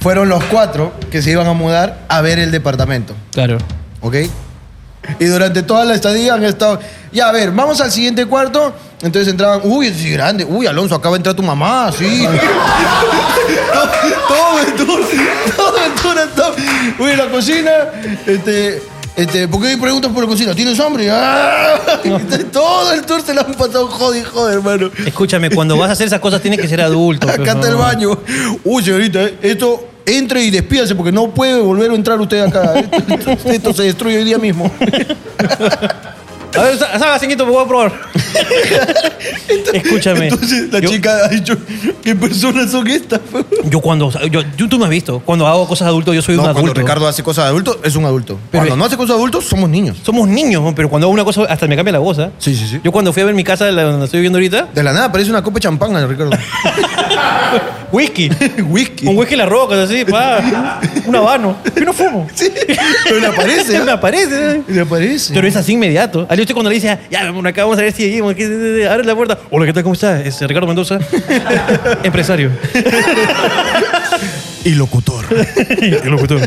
[0.00, 3.58] Fueron los cuatro que se iban a mudar a ver el departamento, Claro.
[4.00, 4.16] ¿ok?
[5.20, 6.80] Y durante toda la estadía han estado,
[7.12, 8.74] ya a ver, vamos al siguiente cuarto.
[9.02, 12.26] Entonces entraban, uy, es grande, uy, Alonso, acaba de entrar tu mamá, sí.
[14.28, 14.98] todo, todo
[15.56, 16.54] todo tour estaba,
[16.98, 17.70] uy, en la cocina,
[18.26, 18.82] este,
[19.16, 20.54] este, ¿por qué preguntas por la cocina?
[20.54, 21.08] ¿Tienes hambre?
[21.12, 21.78] ¡Ah!
[22.52, 24.90] todo el tour se lo han pasado joder, joder, hermano.
[25.06, 27.26] Escúchame, cuando vas a hacer esas cosas tienes que ser adulto.
[27.26, 28.18] pues, Acá está el baño.
[28.64, 32.74] Uy, señorita, esto entre y despídase porque no puede volver a entrar usted acá.
[33.08, 34.70] Esto, esto- esto se destruye hoy día mismo.
[36.54, 37.92] A ver, sa- salga, señorito, me voy a probar.
[39.72, 40.28] Escúchame.
[40.28, 41.56] Entonces la yo- chica ha dicho,
[42.02, 43.20] ¿qué personas son estas?
[43.70, 46.34] Yo cuando, yo, yo- tú me has visto, cuando hago cosas de adulto yo soy
[46.34, 46.80] un No, cuando adulto.
[46.80, 48.38] Ricardo hace cosas de adulto, es un adulto.
[48.50, 49.96] Pero- cuando no hace cosas de adultos, somos niños.
[50.04, 52.30] Somos niños, pero cuando hago una cosa hasta me cambia la voz, ¿ah?
[52.38, 52.80] Sí, sí, sí.
[52.84, 55.10] Yo cuando fui a ver mi casa, la donde estoy viviendo ahorita, De la nada
[55.10, 56.30] parece una copa de champán, Ricardo.
[57.92, 58.30] whisky.
[58.68, 59.06] Whisky.
[59.06, 60.80] Un whisky las rocas, así, pa.
[61.06, 61.56] Un habano.
[61.76, 62.28] Yo no fumo.
[62.34, 62.50] Sí,
[63.04, 63.80] pero le aparece.
[63.80, 64.50] me aparece.
[64.56, 64.62] ¿eh?
[64.68, 65.34] Le aparece.
[65.34, 66.26] Pero es así inmediato.
[66.28, 68.78] Al usted cuando le dice, ya, vámonos acá, vamos a ver si seguimos.
[68.78, 69.38] que- Abre la puerta.
[69.50, 69.82] Hola, ¿qué tal?
[69.82, 70.20] ¿Cómo está?
[70.20, 70.98] Es Ricardo Mendoza.
[72.02, 72.50] Empresario.
[74.64, 75.24] Y locutor.
[75.68, 76.40] El locutor.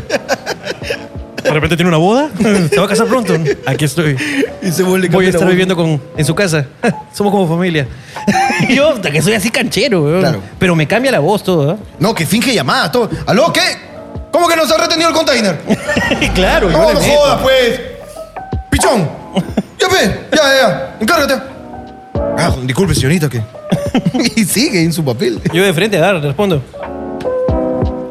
[1.42, 2.28] De repente tiene una boda.
[2.70, 3.34] Se va a casar pronto.
[3.66, 4.16] Aquí estoy.
[4.62, 6.66] Y se vuelve Voy a estar viviendo con, en su casa.
[7.14, 7.86] Somos como familia.
[8.68, 10.20] Y yo, hasta que soy así canchero, weón.
[10.20, 10.42] Claro.
[10.58, 13.08] Pero me cambia la voz todo, No, que finge llamadas, todo.
[13.26, 13.60] ¿Aló, qué?
[14.30, 15.58] ¿Cómo que nos ha retenido el container?
[15.66, 16.30] ¿eh?
[16.34, 17.12] claro, yo No, le no meto.
[17.12, 17.80] jodas, pues.
[18.70, 19.08] Pichón.
[19.80, 20.96] Ya ve, ya, ya, ya.
[21.00, 21.34] Encárgate.
[22.38, 23.42] Ah, disculpe, señorita, que.
[24.36, 25.40] y sigue en su papel.
[25.52, 26.62] Yo de frente, a dar, respondo.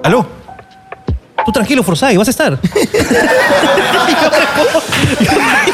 [0.04, 0.26] ¿Aló?
[1.46, 2.60] Tú tranquilo, Forsay, vas a estar.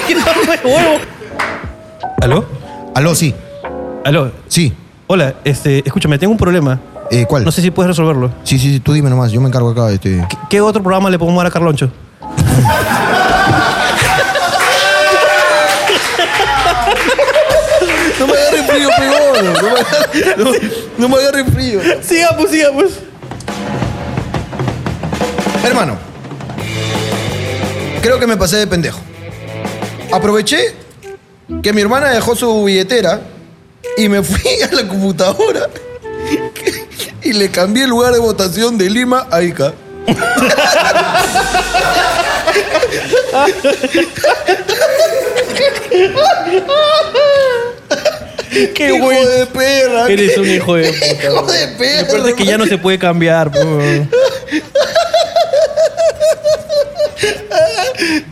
[0.08, 0.18] Yo
[0.48, 1.00] me vuelvo.
[2.22, 2.46] ¿Aló?
[2.94, 3.34] Aló, sí.
[4.04, 4.32] ¿Aló?
[4.48, 4.74] Sí.
[5.08, 6.80] Hola, este, escúchame, tengo un problema.
[7.12, 7.44] Eh, ¿Cuál?
[7.44, 8.32] No sé si puedes resolverlo.
[8.44, 9.92] Sí, sí, sí, tú dime nomás, yo me encargo acá.
[9.92, 10.26] Este...
[10.30, 11.92] ¿Qué, qué otro programa le podemos dar a Carloncho?
[18.20, 19.44] No me agarre frío, peor.
[20.38, 21.82] No me no, no me agarre frío.
[22.02, 22.92] Sigamos, sigamos.
[25.64, 25.98] Hermano,
[28.02, 29.00] creo que me pasé de pendejo.
[30.12, 30.76] Aproveché
[31.64, 33.22] que mi hermana dejó su billetera
[33.98, 35.68] y me fui a la computadora
[37.24, 39.74] y le cambié el lugar de votación de Lima a Ica.
[48.74, 50.08] Qué hijo buen- de perra.
[50.10, 51.06] Eres un hijo de puta.
[51.26, 52.02] Hijo de perra.
[52.02, 53.52] Lo peor es que ya no se puede cambiar.
[53.52, 53.60] po.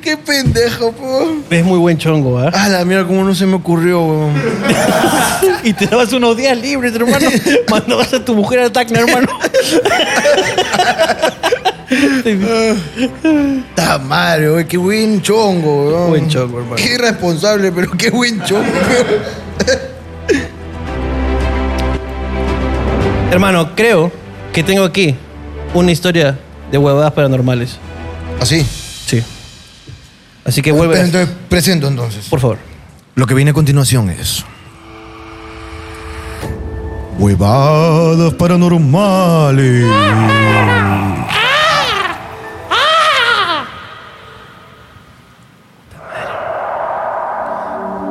[0.01, 1.38] Qué pendejo, po.
[1.49, 2.51] Es muy buen chongo, ¿ah?
[2.53, 4.34] Ah, la mierda, cómo no se me ocurrió, weón.
[5.63, 7.30] Y te dabas unos días libres, hermano.
[7.69, 9.28] Mandabas a tu mujer al Tacna, hermano.
[11.89, 14.67] Está madre, weón.
[14.67, 16.09] Qué buen chongo, weón.
[16.09, 16.76] Buen chongo, hermano.
[16.76, 18.65] Qué irresponsable, pero qué buen chongo.
[23.34, 24.11] Hermano, creo
[24.53, 25.15] que tengo aquí
[25.73, 26.38] una historia
[26.71, 27.79] de huevadas paranormales.
[28.39, 28.63] Así.
[28.63, 29.23] Sí.
[30.45, 31.01] Así que vuelve.
[31.01, 32.27] Entonces, presento entonces.
[32.29, 32.59] Por favor.
[33.15, 34.45] Lo que viene a continuación es.
[37.17, 39.91] Huevadas paranormales.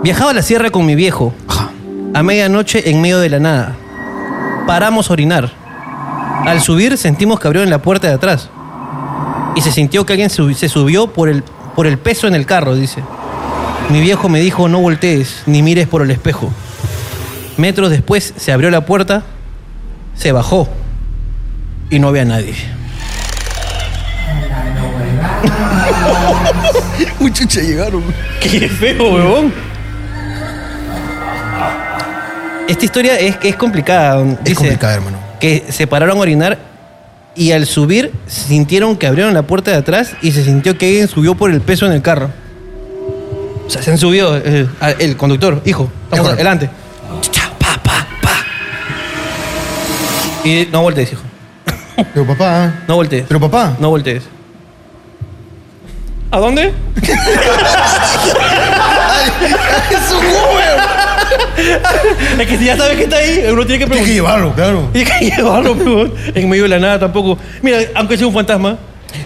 [0.03, 1.33] Viajaba a la sierra con mi viejo.
[2.13, 3.77] A medianoche en medio de la nada.
[4.67, 5.51] Paramos a orinar.
[6.47, 8.51] Al subir sentimos que abrieron la puerta de atrás.
[9.55, 11.43] Y se sintió que alguien se subió por el,
[11.75, 13.03] por el peso en el carro, dice.
[13.91, 16.51] Mi viejo me dijo no voltees ni mires por el espejo.
[17.57, 19.23] Metros después se abrió la puerta,
[20.17, 20.69] se bajó
[21.91, 22.55] y no había nadie.
[27.21, 28.03] Muchachos llegaron.
[28.41, 29.53] Qué feo, huevón.
[32.73, 34.25] Esta historia es, es complicada.
[34.47, 35.19] Es complicada, hermano.
[35.39, 36.57] Que se pararon a orinar
[37.35, 41.07] y al subir sintieron que abrieron la puerta de atrás y se sintió que alguien
[41.07, 42.31] subió por el peso en el carro.
[43.67, 44.67] O sea, se han subido eh,
[45.01, 46.31] el conductor, hijo, correcto.
[46.31, 46.71] adelante.
[47.31, 48.37] Cha, pa, pa, pa.
[50.49, 51.23] Y no voltees, hijo.
[52.15, 52.73] Pero papá.
[52.89, 53.27] No voltees.
[53.29, 53.77] Pero papá.
[53.79, 54.23] No voltees.
[56.31, 56.73] ¿A dónde?
[59.91, 60.62] ¡Es un!
[62.39, 64.07] Es que si ya sabes que está ahí, uno tiene que preguntar.
[64.07, 64.89] que llevarlo, claro.
[64.95, 66.11] Hay que llevarlo.
[66.35, 67.39] En medio de la nada tampoco.
[67.63, 68.79] Mira, aunque sea un fantasma.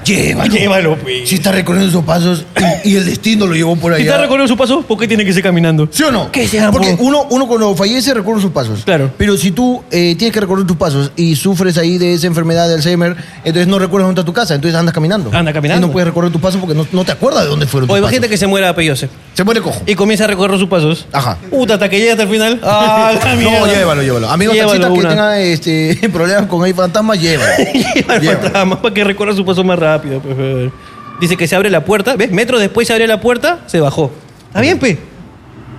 [0.07, 0.53] Llévalo.
[0.55, 1.27] Llévalo, pe.
[1.27, 2.45] Si está recorriendo sus pasos
[2.85, 4.11] y, y el destino lo llevó por Si allá.
[4.13, 5.89] está recorriendo su paso, ¿por qué tiene que ser caminando?
[5.91, 6.31] ¿Sí o no?
[6.31, 7.05] ¿Qué sea, Porque po?
[7.05, 8.83] uno, uno cuando fallece recorre sus pasos.
[8.85, 9.11] Claro.
[9.19, 12.69] Pero si tú eh, tienes que recorrer tus pasos y sufres ahí de esa enfermedad
[12.69, 15.31] de Alzheimer, entonces no recuerdas dónde está tu casa, entonces andas caminando.
[15.33, 15.87] Anda caminando.
[15.87, 17.93] Y no puedes recorrer tus pasos porque no, no te acuerdas de dónde fueron O
[17.95, 18.31] tus imagínate pasos.
[18.31, 19.81] que se muera Peyose Se muere cojo.
[19.87, 21.07] y comienza a recorrer sus pasos.
[21.13, 21.37] Ajá.
[21.51, 22.61] Puta, hasta que llegue hasta el final.
[22.63, 24.31] Ah, la No, llévalo, llévalo.
[24.31, 27.51] Amigos Llévalo taxistas que tengan este, problemas con el fantasma, llévalo.
[27.95, 28.41] Lleva el Llévalo.
[28.43, 29.96] fantasma para que recorra su paso más rápido.
[30.01, 30.73] Pues.
[31.21, 32.17] Dice que se abre la puerta.
[32.17, 32.31] ¿Ves?
[32.31, 34.11] Metros después se abre la puerta, se bajó.
[34.49, 34.99] ¿Está bien, pe?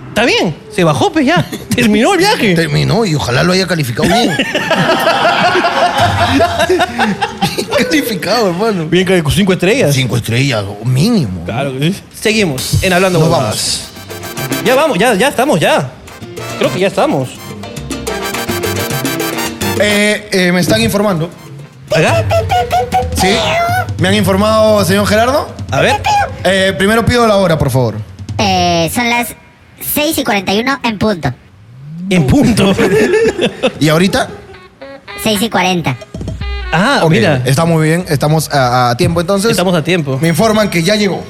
[0.10, 0.56] ¿Está bien?
[0.72, 1.48] Se bajó, pe, ya.
[1.76, 2.56] Terminó el viaje.
[2.56, 4.36] Terminó y ojalá lo haya calificado bien.
[7.56, 8.88] bien calificado, hermano.
[8.88, 9.94] Bien, con cinco estrellas.
[9.94, 11.46] Cinco estrellas, mínimo.
[11.46, 12.02] Claro que sí.
[12.20, 13.90] Seguimos en Hablando Nos Huevadas.
[14.66, 15.92] Ya vamos, ya, ya estamos, ya.
[16.58, 17.30] Creo que ya estamos.
[19.80, 21.30] Eh, eh, me están informando.
[21.98, 22.24] ¿Acá?
[23.16, 23.36] ¿Sí?
[23.98, 25.50] ¿Me han informado, señor Gerardo?
[25.72, 25.96] A ver.
[26.44, 27.96] Eh, primero pido la hora, por favor.
[28.38, 29.30] Eh, son las
[29.94, 31.34] 6 y 41 en punto.
[32.10, 32.74] En punto.
[33.80, 34.30] ¿Y ahorita?
[35.24, 35.96] 6 y 40.
[36.72, 37.42] Ah, Ok, mira.
[37.46, 39.52] Está muy bien, estamos a, a tiempo entonces.
[39.52, 40.20] Estamos a tiempo.
[40.22, 41.24] Me informan que ya llegó.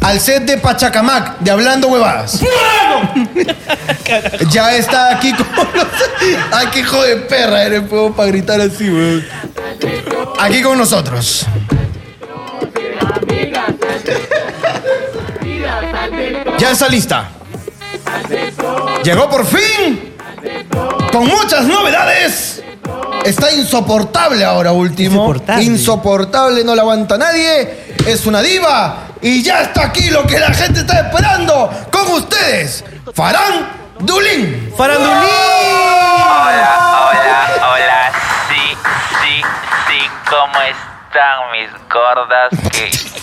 [0.00, 2.38] Al set de Pachacamac, de Hablando Huevadas.
[4.50, 5.86] ya está aquí con los...
[6.52, 9.24] Ay, qué hijo de perra eres, puedo para gritar así, weón.
[10.38, 11.46] Aquí con nosotros.
[16.58, 17.28] Ya está lista.
[19.02, 20.14] Llegó por fin.
[21.10, 22.62] Con muchas novedades.
[23.24, 25.22] Está insoportable ahora último.
[25.22, 25.64] Insoportable.
[25.64, 27.94] Insoportable, no la aguanta nadie.
[28.06, 29.08] Es una diva.
[29.22, 31.70] Y ya está aquí lo que la gente está esperando.
[31.90, 34.72] Con ustedes, Farán Dulín.
[34.76, 35.14] ¡Farandulín!
[36.26, 38.12] Hola, hola, hola,
[38.48, 38.76] sí,
[39.22, 39.42] sí, sí,
[40.28, 43.14] ¿cómo están mis gordas queridas?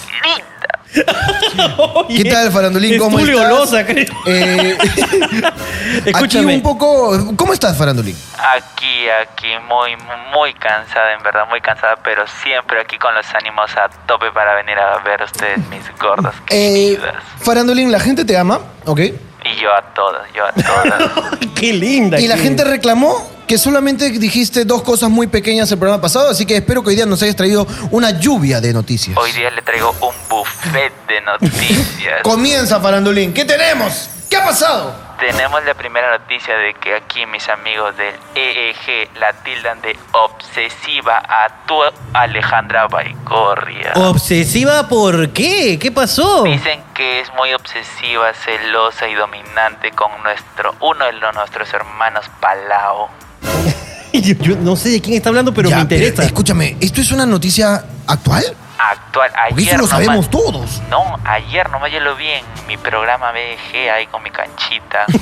[2.07, 2.93] ¿Qué tal, Farandulín?
[2.95, 3.85] Es ¿Cómo Tulio estás?
[3.85, 4.05] Creo.
[4.25, 4.77] Eh,
[6.05, 6.53] Escúchame.
[6.53, 7.17] Aquí un poco.
[7.37, 8.15] ¿Cómo estás, Farandulín?
[8.37, 9.95] Aquí, aquí, muy,
[10.33, 14.53] muy cansada, en verdad, muy cansada, pero siempre aquí con los ánimos a tope para
[14.55, 17.15] venir a ver a ustedes, mis gordas Eh, queridas.
[17.41, 18.99] Farandulín, la gente te ama, ¿ok?
[19.43, 21.39] Y yo a todas, yo a todas.
[21.55, 22.19] Qué linda.
[22.19, 26.29] Y la que- gente reclamó que solamente dijiste dos cosas muy pequeñas el programa pasado,
[26.29, 29.17] así que espero que hoy día nos hayas traído una lluvia de noticias.
[29.17, 32.21] Hoy día le traigo un buffet de noticias.
[32.23, 33.33] Comienza, Farandulín.
[33.33, 34.09] ¿Qué tenemos?
[34.29, 34.95] ¿Qué ha pasado?
[35.21, 41.17] Tenemos la primera noticia de que aquí mis amigos del EEG la tildan de obsesiva
[41.19, 41.75] a tu
[42.13, 43.93] Alejandra Baigorria.
[43.97, 45.77] ¿Obsesiva por qué?
[45.79, 46.41] ¿Qué pasó?
[46.43, 52.25] Dicen que es muy obsesiva, celosa y dominante con nuestro uno de los- nuestros hermanos
[52.39, 53.09] Palao.
[54.13, 56.23] Yo, yo no sé de quién está hablando, pero Ya, me interesa.
[56.23, 58.43] escúchame, ¿esto es una noticia actual?
[58.89, 60.81] Actual, Porque ayer eso lo nomás- sabemos todos.
[60.89, 65.05] No, ayer nomás yo lo vi en mi programa BG ahí con mi canchita.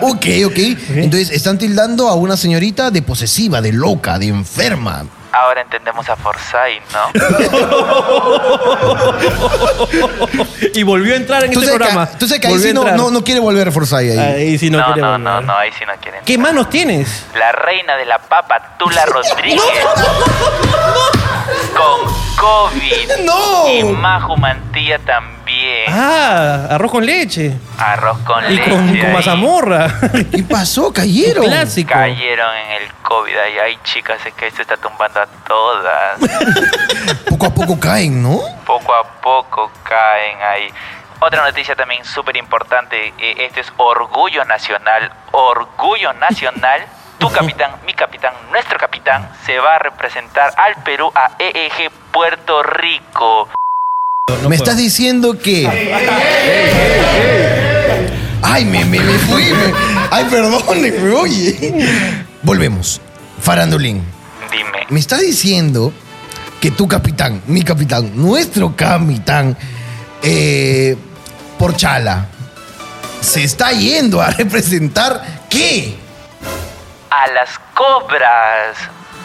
[0.00, 0.58] Ok, ok.
[0.96, 5.04] Entonces están tildando a una señorita de posesiva, de loca, de enferma.
[5.32, 7.10] Ahora entendemos a Forsyth, ¿no?
[10.74, 12.06] y volvió a entrar en este sabes, programa.
[12.18, 12.96] tú sabes que ahí Volvió sí a no, entrar.
[12.98, 14.10] no, no quiere volver Forsyth ahí.
[14.18, 15.24] Ahí sí no, No, quiere no, volver.
[15.24, 16.20] no, no, ahí sí no quieren.
[16.24, 17.24] ¿Qué manos tienes?
[17.36, 19.60] La reina de la papa, Tula Rodríguez.
[21.74, 23.24] Con COVID.
[23.24, 23.68] ¡No!
[23.68, 25.34] Y Maju Mantilla también.
[25.88, 27.56] Ah, arroz con leche.
[27.78, 28.70] Arroz con Y leche.
[28.70, 29.12] con, con ahí.
[29.12, 29.88] mazamorra.
[30.30, 30.92] ¿Qué pasó?
[30.92, 31.46] ¿Cayeron?
[31.46, 31.92] Clásico.
[31.92, 33.36] Cayeron en el COVID.
[33.36, 36.18] Ahí hay chicas, es que esto está tumbando a todas.
[37.28, 38.40] Poco a poco caen, ¿no?
[38.64, 40.68] poco a poco caen ahí.
[41.20, 46.80] Otra noticia también súper importante, eh, este es orgullo nacional, orgullo nacional.
[47.24, 52.62] Tu capitán, mi capitán, nuestro capitán se va a representar al Perú a EEG Puerto
[52.62, 53.48] Rico.
[54.46, 55.66] me estás diciendo que.
[58.42, 59.42] Ay, me, me, me fui.
[59.44, 59.72] me-
[60.10, 61.86] Ay, perdóneme, oye.
[62.42, 63.00] Volvemos.
[63.40, 64.04] Farandulín.
[64.50, 65.94] Dime, Me está diciendo
[66.60, 69.56] que tu capitán, mi capitán, nuestro capitán,
[70.22, 70.94] eh,
[71.58, 72.26] Porchala,
[73.22, 76.03] se está yendo a representar qué?
[77.22, 78.76] A las cobras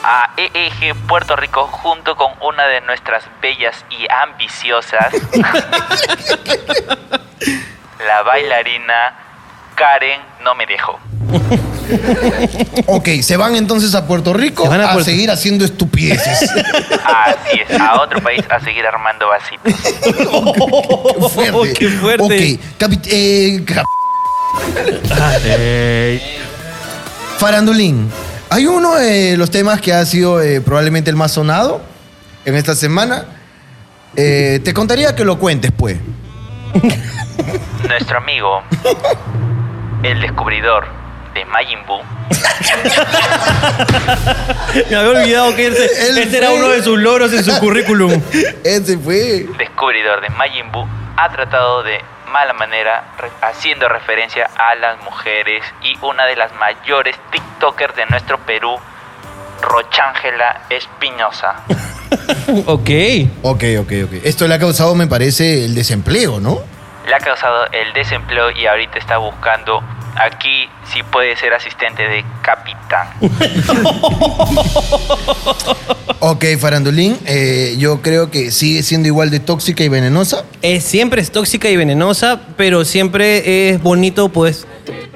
[0.03, 5.13] a EEG Puerto Rico junto con una de nuestras bellas y ambiciosas,
[8.07, 9.13] la bailarina
[9.75, 10.99] Karen No Me Dejo.
[12.85, 16.49] Ok, se van entonces a Puerto Rico Se van a a, Puerto- seguir haciendo estupideces.
[17.03, 19.73] Así es, a otro país a seguir armando vasitos.
[20.03, 21.73] Qué fuerte.
[21.79, 22.23] Qué fuerte.
[22.23, 23.85] Ok, capi- eh, cap-
[27.39, 28.11] Farandulín,
[28.49, 31.81] hay uno de los temas que ha sido eh, probablemente el más sonado
[32.43, 33.23] en esta semana.
[34.17, 35.97] Eh, te contaría que lo cuentes, pues.
[37.87, 38.61] Nuestro amigo,
[40.03, 40.85] el descubridor
[41.33, 42.01] de Majin Buu,
[44.89, 46.57] Me había olvidado que ese, Él era fue.
[46.57, 48.21] uno de sus logros en su currículum.
[48.65, 49.47] Ese fue.
[49.57, 50.85] descubridor de Majin Buu,
[51.15, 51.99] ha tratado de
[52.31, 58.05] mala manera, re- haciendo referencia a las mujeres y una de las mayores TikTokers de
[58.07, 58.77] nuestro Perú,
[59.61, 61.55] Rochángela Espinosa.
[62.65, 62.89] ok.
[63.43, 64.13] Ok, ok, ok.
[64.23, 66.59] Esto le ha causado, me parece, el desempleo, ¿no?
[67.05, 69.83] Le ha causado el desempleo y ahorita está buscando
[70.15, 73.07] aquí si puede ser asistente de capitán.
[76.21, 80.43] Ok, Farandulín, eh, yo creo que sigue siendo igual de tóxica y venenosa.
[80.61, 84.67] Es, siempre es tóxica y venenosa, pero siempre es bonito, pues,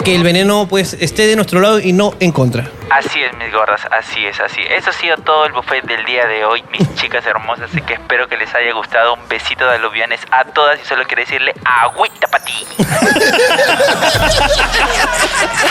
[0.06, 2.70] que el veneno, pues, esté de nuestro lado y no en contra.
[2.90, 4.62] Así es, mis gordas, así es, así.
[4.70, 7.70] Eso ha sido todo el buffet del día de hoy, mis chicas hermosas.
[7.70, 9.16] Así que espero que les haya gustado.
[9.16, 12.66] Un besito de aluvianes a todas y solo quiero decirle agüita para ti.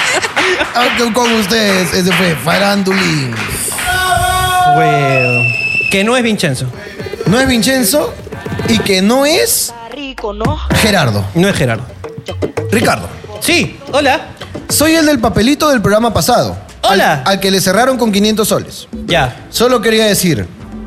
[0.74, 3.34] Aunque con ustedes, ese fue Farandulín.
[4.74, 5.40] Bueno.
[5.90, 6.66] Que no es Vincenzo.
[7.26, 8.14] No es Vincenzo
[8.68, 10.58] y que no es Rico, ¿no?
[10.76, 11.24] Gerardo.
[11.34, 11.84] No es Gerardo.
[12.70, 13.08] Ricardo.
[13.40, 14.28] Sí, hola.
[14.68, 16.56] Soy el del papelito del programa pasado.
[16.82, 17.22] Hola.
[17.24, 18.88] Al, al que le cerraron con 500 soles.
[19.06, 19.46] Ya.
[19.50, 20.46] Solo quería decir,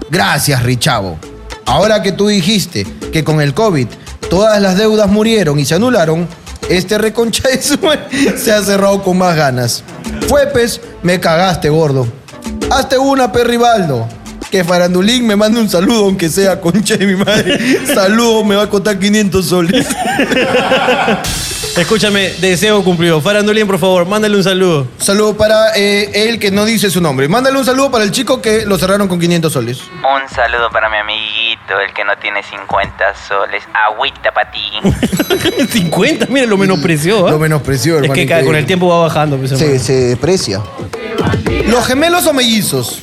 [0.10, 1.20] gracias Richavo.
[1.66, 3.88] Ahora que tú dijiste que con el COVID
[4.30, 6.28] todas las deudas murieron y se anularon,
[6.70, 9.84] este reconcha de su madre se ha cerrado con más ganas.
[10.28, 12.08] Fue pues, me cagaste, gordo.
[12.72, 14.08] Hazte una, perribaldo.
[14.50, 17.86] Que Farandulín me mande un saludo, aunque sea concha de mi madre.
[17.94, 19.88] Saludo, me va a costar 500 soles.
[21.78, 23.20] Escúchame, deseo cumplido.
[23.20, 24.88] Farandulín, por favor, mándale un saludo.
[24.98, 27.28] Saludo para eh, él que no dice su nombre.
[27.28, 29.82] Mándale un saludo para el chico que lo cerraron con 500 soles.
[29.82, 33.64] Un saludo para mi amiguito, el que no tiene 50 soles.
[33.74, 34.60] Agüita para ti.
[35.72, 37.28] 50, mira, lo menospreció.
[37.28, 37.32] ¿eh?
[37.32, 38.14] Lo menospreció, Es hermano.
[38.14, 39.38] que ca- con el tiempo va bajando.
[39.38, 39.80] pues, se, hermano.
[39.84, 40.62] se deprecia.
[41.68, 43.02] Los gemelos o mellizos.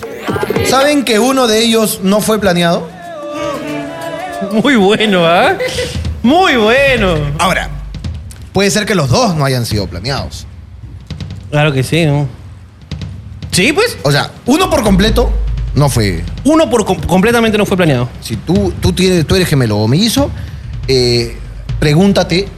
[0.64, 2.88] ¿Saben que uno de ellos no fue planeado?
[4.52, 5.54] Muy bueno, ¿ah?
[6.22, 7.16] Muy bueno.
[7.38, 7.68] Ahora,
[8.52, 10.46] puede ser que los dos no hayan sido planeados.
[11.50, 12.04] Claro que sí.
[12.06, 12.28] ¿no?
[13.50, 13.98] Sí, pues.
[14.02, 15.32] O sea, uno por completo
[15.74, 16.22] no fue.
[16.44, 18.08] Uno por com- completamente no fue planeado.
[18.20, 20.30] Si tú, tú, tienes, tú eres gemelo o mellizo,
[20.88, 21.36] eh,
[21.78, 22.48] pregúntate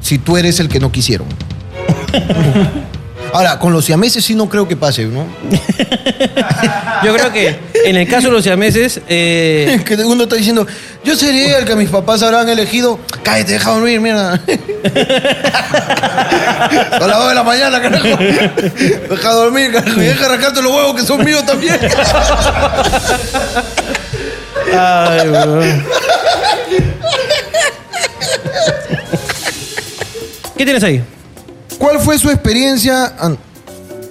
[0.00, 1.26] si tú eres el que no quisieron.
[3.32, 5.26] Ahora, con los siameses sí no creo que pase, ¿no?
[7.04, 10.66] Yo creo que en el caso de los siameses, eh, Que uno está diciendo,
[11.04, 12.98] yo sería el que mis papás habrán elegido.
[13.22, 14.32] Cállate, deja dormir, mierda.
[16.92, 18.06] A las 2 de la mañana, carajo.
[18.06, 20.00] Deja dormir, carajo.
[20.00, 21.78] Y deja arrancarte los huevos que son míos también.
[24.76, 25.84] Ay, weón.
[30.56, 31.02] ¿Qué tienes ahí?
[31.78, 33.12] ¿Cuál fue su experiencia?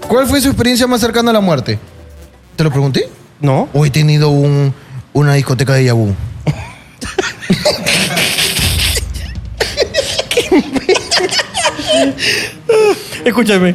[0.08, 1.80] ¿Cuál fue su experiencia más cercana a la muerte?
[2.56, 3.10] ¿Te lo pregunté?
[3.40, 3.68] No.
[3.74, 4.74] ¿O he tenido un-
[5.14, 6.14] una discoteca de Yabú?
[13.24, 13.74] Escúchame.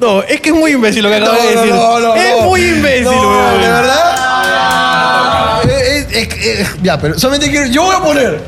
[0.00, 1.74] No, es que es muy imbécil lo que acabas de No, no, decir.
[1.74, 3.60] no, no, es muy imbécil, weón.
[3.60, 5.60] ¿De verdad?
[5.68, 7.66] Eh, eh, eh, ya, pero solamente quiero.
[7.66, 8.40] Yo voy a poner.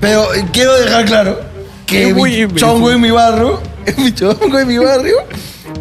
[0.00, 1.40] Pero quiero dejar claro
[1.86, 3.60] que Es muy mi chongo en mi barrio.
[3.98, 5.16] Mi chongo en mi barrio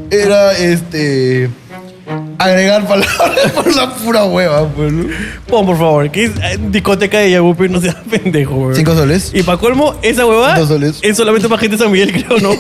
[0.10, 1.50] era este.
[2.40, 5.06] Agregar palabras por la pura hueva, pues, ¿no?
[5.48, 8.76] Pon, por favor, que es eh, discoteca de Yagupi, no seas pendejo, weón.
[8.76, 9.32] Cinco soles.
[9.34, 11.00] Y para colmo, esa huevada Dos soles.
[11.02, 12.52] es solamente para gente de San Miguel, creo, ¿no?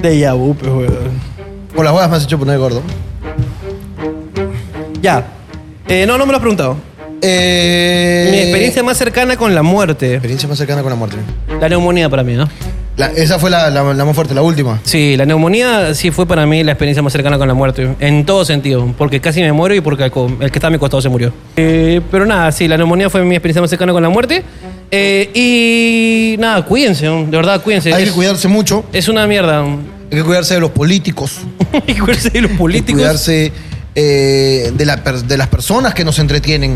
[0.00, 1.20] de Yagupi, weón.
[1.74, 2.82] Por las huevas me has hecho poner gordo.
[5.02, 5.26] Ya.
[5.88, 6.76] Eh, no, no me lo has preguntado.
[7.22, 10.12] Eh, Mi experiencia más cercana con la muerte.
[10.14, 11.16] Experiencia más cercana con la muerte.
[11.60, 12.48] La neumonía para mí, ¿no?
[12.96, 14.80] La- esa fue la, la- la más fuerte, la última.
[14.84, 17.94] Sí, la neumonía sí fue para mí la experiencia más cercana con la muerte.
[18.00, 18.92] En todo sentido.
[18.98, 21.08] Porque casi me muero y porque el, co- el que está a mi costado se
[21.08, 21.32] murió.
[21.56, 24.42] Eh, pero nada, sí, la neumonía fue mi experiencia más cercana con la muerte.
[24.90, 27.24] Eh, y nada, cuídense, ¿no?
[27.24, 27.92] de verdad, cuídense.
[27.94, 28.84] Hay que es, cuidarse mucho.
[28.92, 29.62] es una mierda.
[29.62, 29.78] Hay
[30.18, 31.38] que cuidarse de los políticos.
[31.72, 33.00] Hay que cuidarse de los Hay que políticos.
[33.00, 33.52] cuidarse
[33.94, 36.74] eh, de, la per- de las personas que nos entretienen.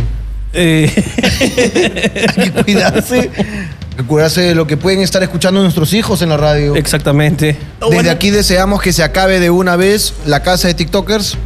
[0.54, 0.90] Eh,
[2.36, 3.30] Hay que cuidarse.
[3.36, 6.74] Hay que cuidarse de lo que pueden estar escuchando nuestros hijos en la radio.
[6.74, 7.56] exactamente.
[7.90, 11.36] Desde aquí deseamos que se acabe de una vez la casa de TikTokers,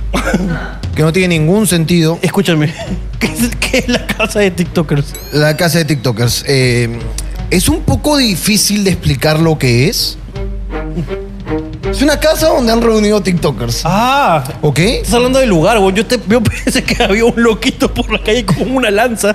[0.94, 2.18] que no tiene ningún sentido.
[2.22, 2.72] Escúchame,
[3.18, 5.06] ¿qué es, qué es la casa de TikTokers?
[5.32, 6.44] La casa de TikTokers.
[6.46, 6.88] eh,
[7.50, 10.18] es un poco difícil de explicar lo que es.
[11.90, 13.82] Es una casa donde han reunido TikTokers.
[13.84, 14.78] Ah, ¿Ok?
[14.78, 15.94] estás hablando del lugar, güey.
[15.94, 19.34] Yo, te, yo pensé que había un loquito por la calle con una lanza.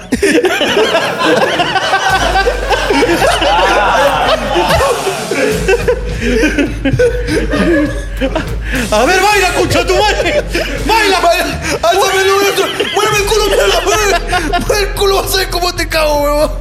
[8.92, 10.44] A ver, baila, escucha tu madre.
[10.86, 11.62] Baila, baila.
[11.82, 12.66] ¡Álzame el otro!
[12.96, 13.82] ¡Mueve el culo, mierda!
[13.84, 15.22] ¡Mueve, mueve el culo!
[15.24, 16.52] Vas a ver cómo te cago, huevón.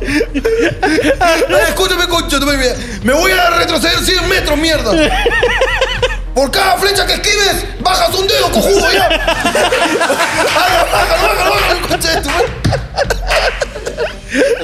[1.68, 2.74] Escúchame, concha, tu madre.
[3.02, 4.92] Me voy a retroceder 100 metros, mierda.
[6.34, 9.08] Por cada flecha que esquives, bajas un dedo, cojudo, ya.
[11.90, 12.48] De tu madre.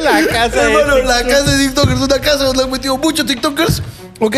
[0.03, 3.27] La casa de Hermano, la casa de TikTokers es una casa donde han metido muchos
[3.27, 3.83] TikTokers,
[4.19, 4.37] ¿ok?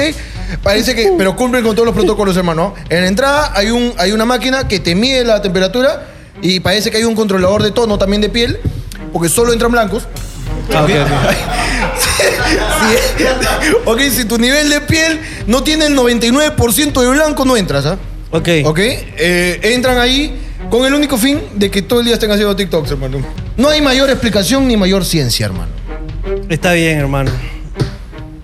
[0.62, 2.74] Parece que, pero cumplen con todos los protocolos, hermano.
[2.88, 6.08] En la entrada hay, un, hay una máquina que te mide la temperatura
[6.42, 8.58] y parece que hay un controlador de tono también de piel,
[9.12, 10.08] porque solo entran blancos.
[10.74, 10.90] Ah, ok,
[13.16, 13.24] Si,
[13.84, 17.98] ok, si tu nivel de piel no tiene el 99% de blanco, no entras, ¿ah?
[18.30, 18.48] Ok.
[18.64, 18.78] ¿Ok?
[18.78, 20.38] Eh, entran ahí
[20.70, 23.18] con el único fin de que todo el día estén haciendo TikToks, hermano.
[23.56, 25.72] No hay mayor explicación ni mayor ciencia, hermano.
[26.48, 27.30] Está bien, hermano.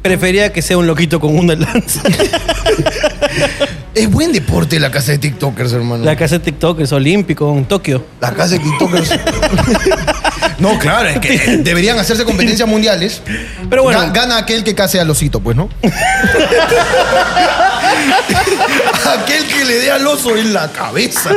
[0.03, 2.03] Prefería que sea un loquito con una lanza.
[3.97, 6.05] Es buen deporte la casa de TikTokers, hermano.
[6.05, 8.05] La casa de TikTok es olímpico en Tokio.
[8.21, 9.11] La casa de TikTokers.
[10.59, 13.23] no, claro, es que deberían hacerse competencias mundiales.
[13.71, 13.99] Pero bueno.
[14.03, 15.71] Ga- gana aquel que case al osito, pues, ¿no?
[19.23, 21.31] aquel que le dé al oso en la cabeza.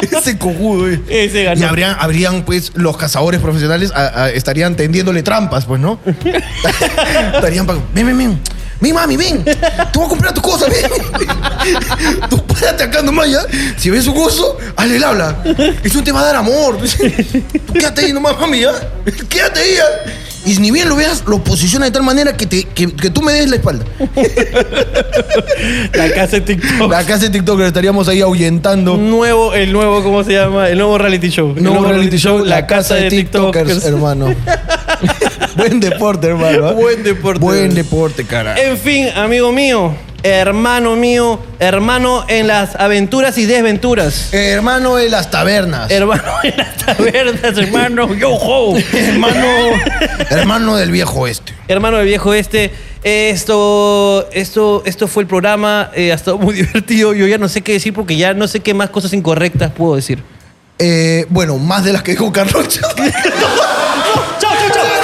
[0.00, 1.00] Ese cojudo, eh.
[1.08, 1.60] Ese ganó.
[1.60, 5.98] Y habrían, habrían, pues, los cazadores profesionales a- a- estarían tendiéndole trampas, pues, ¿no?
[7.34, 8.40] estarían pa- Ven, ven, ven.
[8.80, 9.44] Ven, mami, ven.
[9.44, 9.54] Te
[9.94, 10.90] voy a comprar tus cosas, ven.
[12.30, 13.40] Tú párate acá nomás, ¿ya?
[13.76, 15.36] Si ves un oso, hazle el habla.
[15.82, 16.78] Eso te va a dar amor.
[17.66, 18.72] Tú quédate ahí nomás, mami, ¿ya?
[19.28, 20.12] Quédate ahí, ¿ya?
[20.46, 23.20] Y ni bien lo veas, lo posiciona de tal manera que, te, que, que tú
[23.20, 23.84] me des la espalda.
[25.92, 26.90] La casa de TikTok.
[26.90, 28.96] La casa de TikTok estaríamos ahí ahuyentando.
[28.96, 30.68] Nuevo, el nuevo, ¿cómo se llama?
[30.68, 31.52] El nuevo reality show.
[31.56, 34.34] El No, reality show, la casa de TikTokers, hermano.
[35.58, 36.70] Buen deporte, hermano.
[36.70, 36.74] ¿eh?
[36.74, 37.40] Buen deporte.
[37.40, 38.56] Buen deporte, cara.
[38.56, 39.92] En fin, amigo mío,
[40.22, 44.32] hermano mío, hermano en las aventuras y desventuras.
[44.32, 45.90] Hermano de las tabernas.
[45.90, 48.76] Hermano en las tabernas, hermano, yo ho.
[48.92, 49.46] hermano,
[50.30, 51.52] hermano del viejo este.
[51.66, 52.70] Hermano del viejo este,
[53.02, 57.14] esto, esto, esto fue el programa, eh, ha estado muy divertido.
[57.14, 59.96] Yo ya no sé qué decir porque ya no sé qué más cosas incorrectas puedo
[59.96, 60.22] decir.
[60.78, 62.68] Eh, bueno, más de las que dijo Carlos.
[62.78, 64.97] Chao, chao, chao,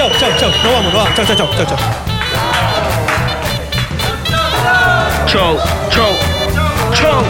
[0.00, 0.64] chao, chao, chao, chao.
[0.64, 1.14] No vamos, no vamos.
[1.14, 1.78] Chao, chao, chao, chao, chao.
[5.26, 5.58] Chau,
[5.90, 6.12] chau,
[6.94, 7.22] chau.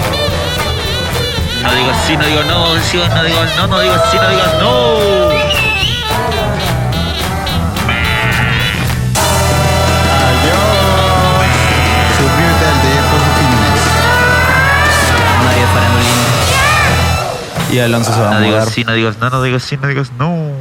[1.63, 4.43] No digo sí, no digo no, sí, no digo no, no digo sí, no digo
[4.61, 4.71] no.
[12.17, 13.25] Suscríbete al teléfono
[15.45, 16.19] Mario Farandulín.
[17.73, 18.69] Y Alonso se va a No digo mudar.
[18.69, 20.60] sí, no digo no, no digo sí, no digo no.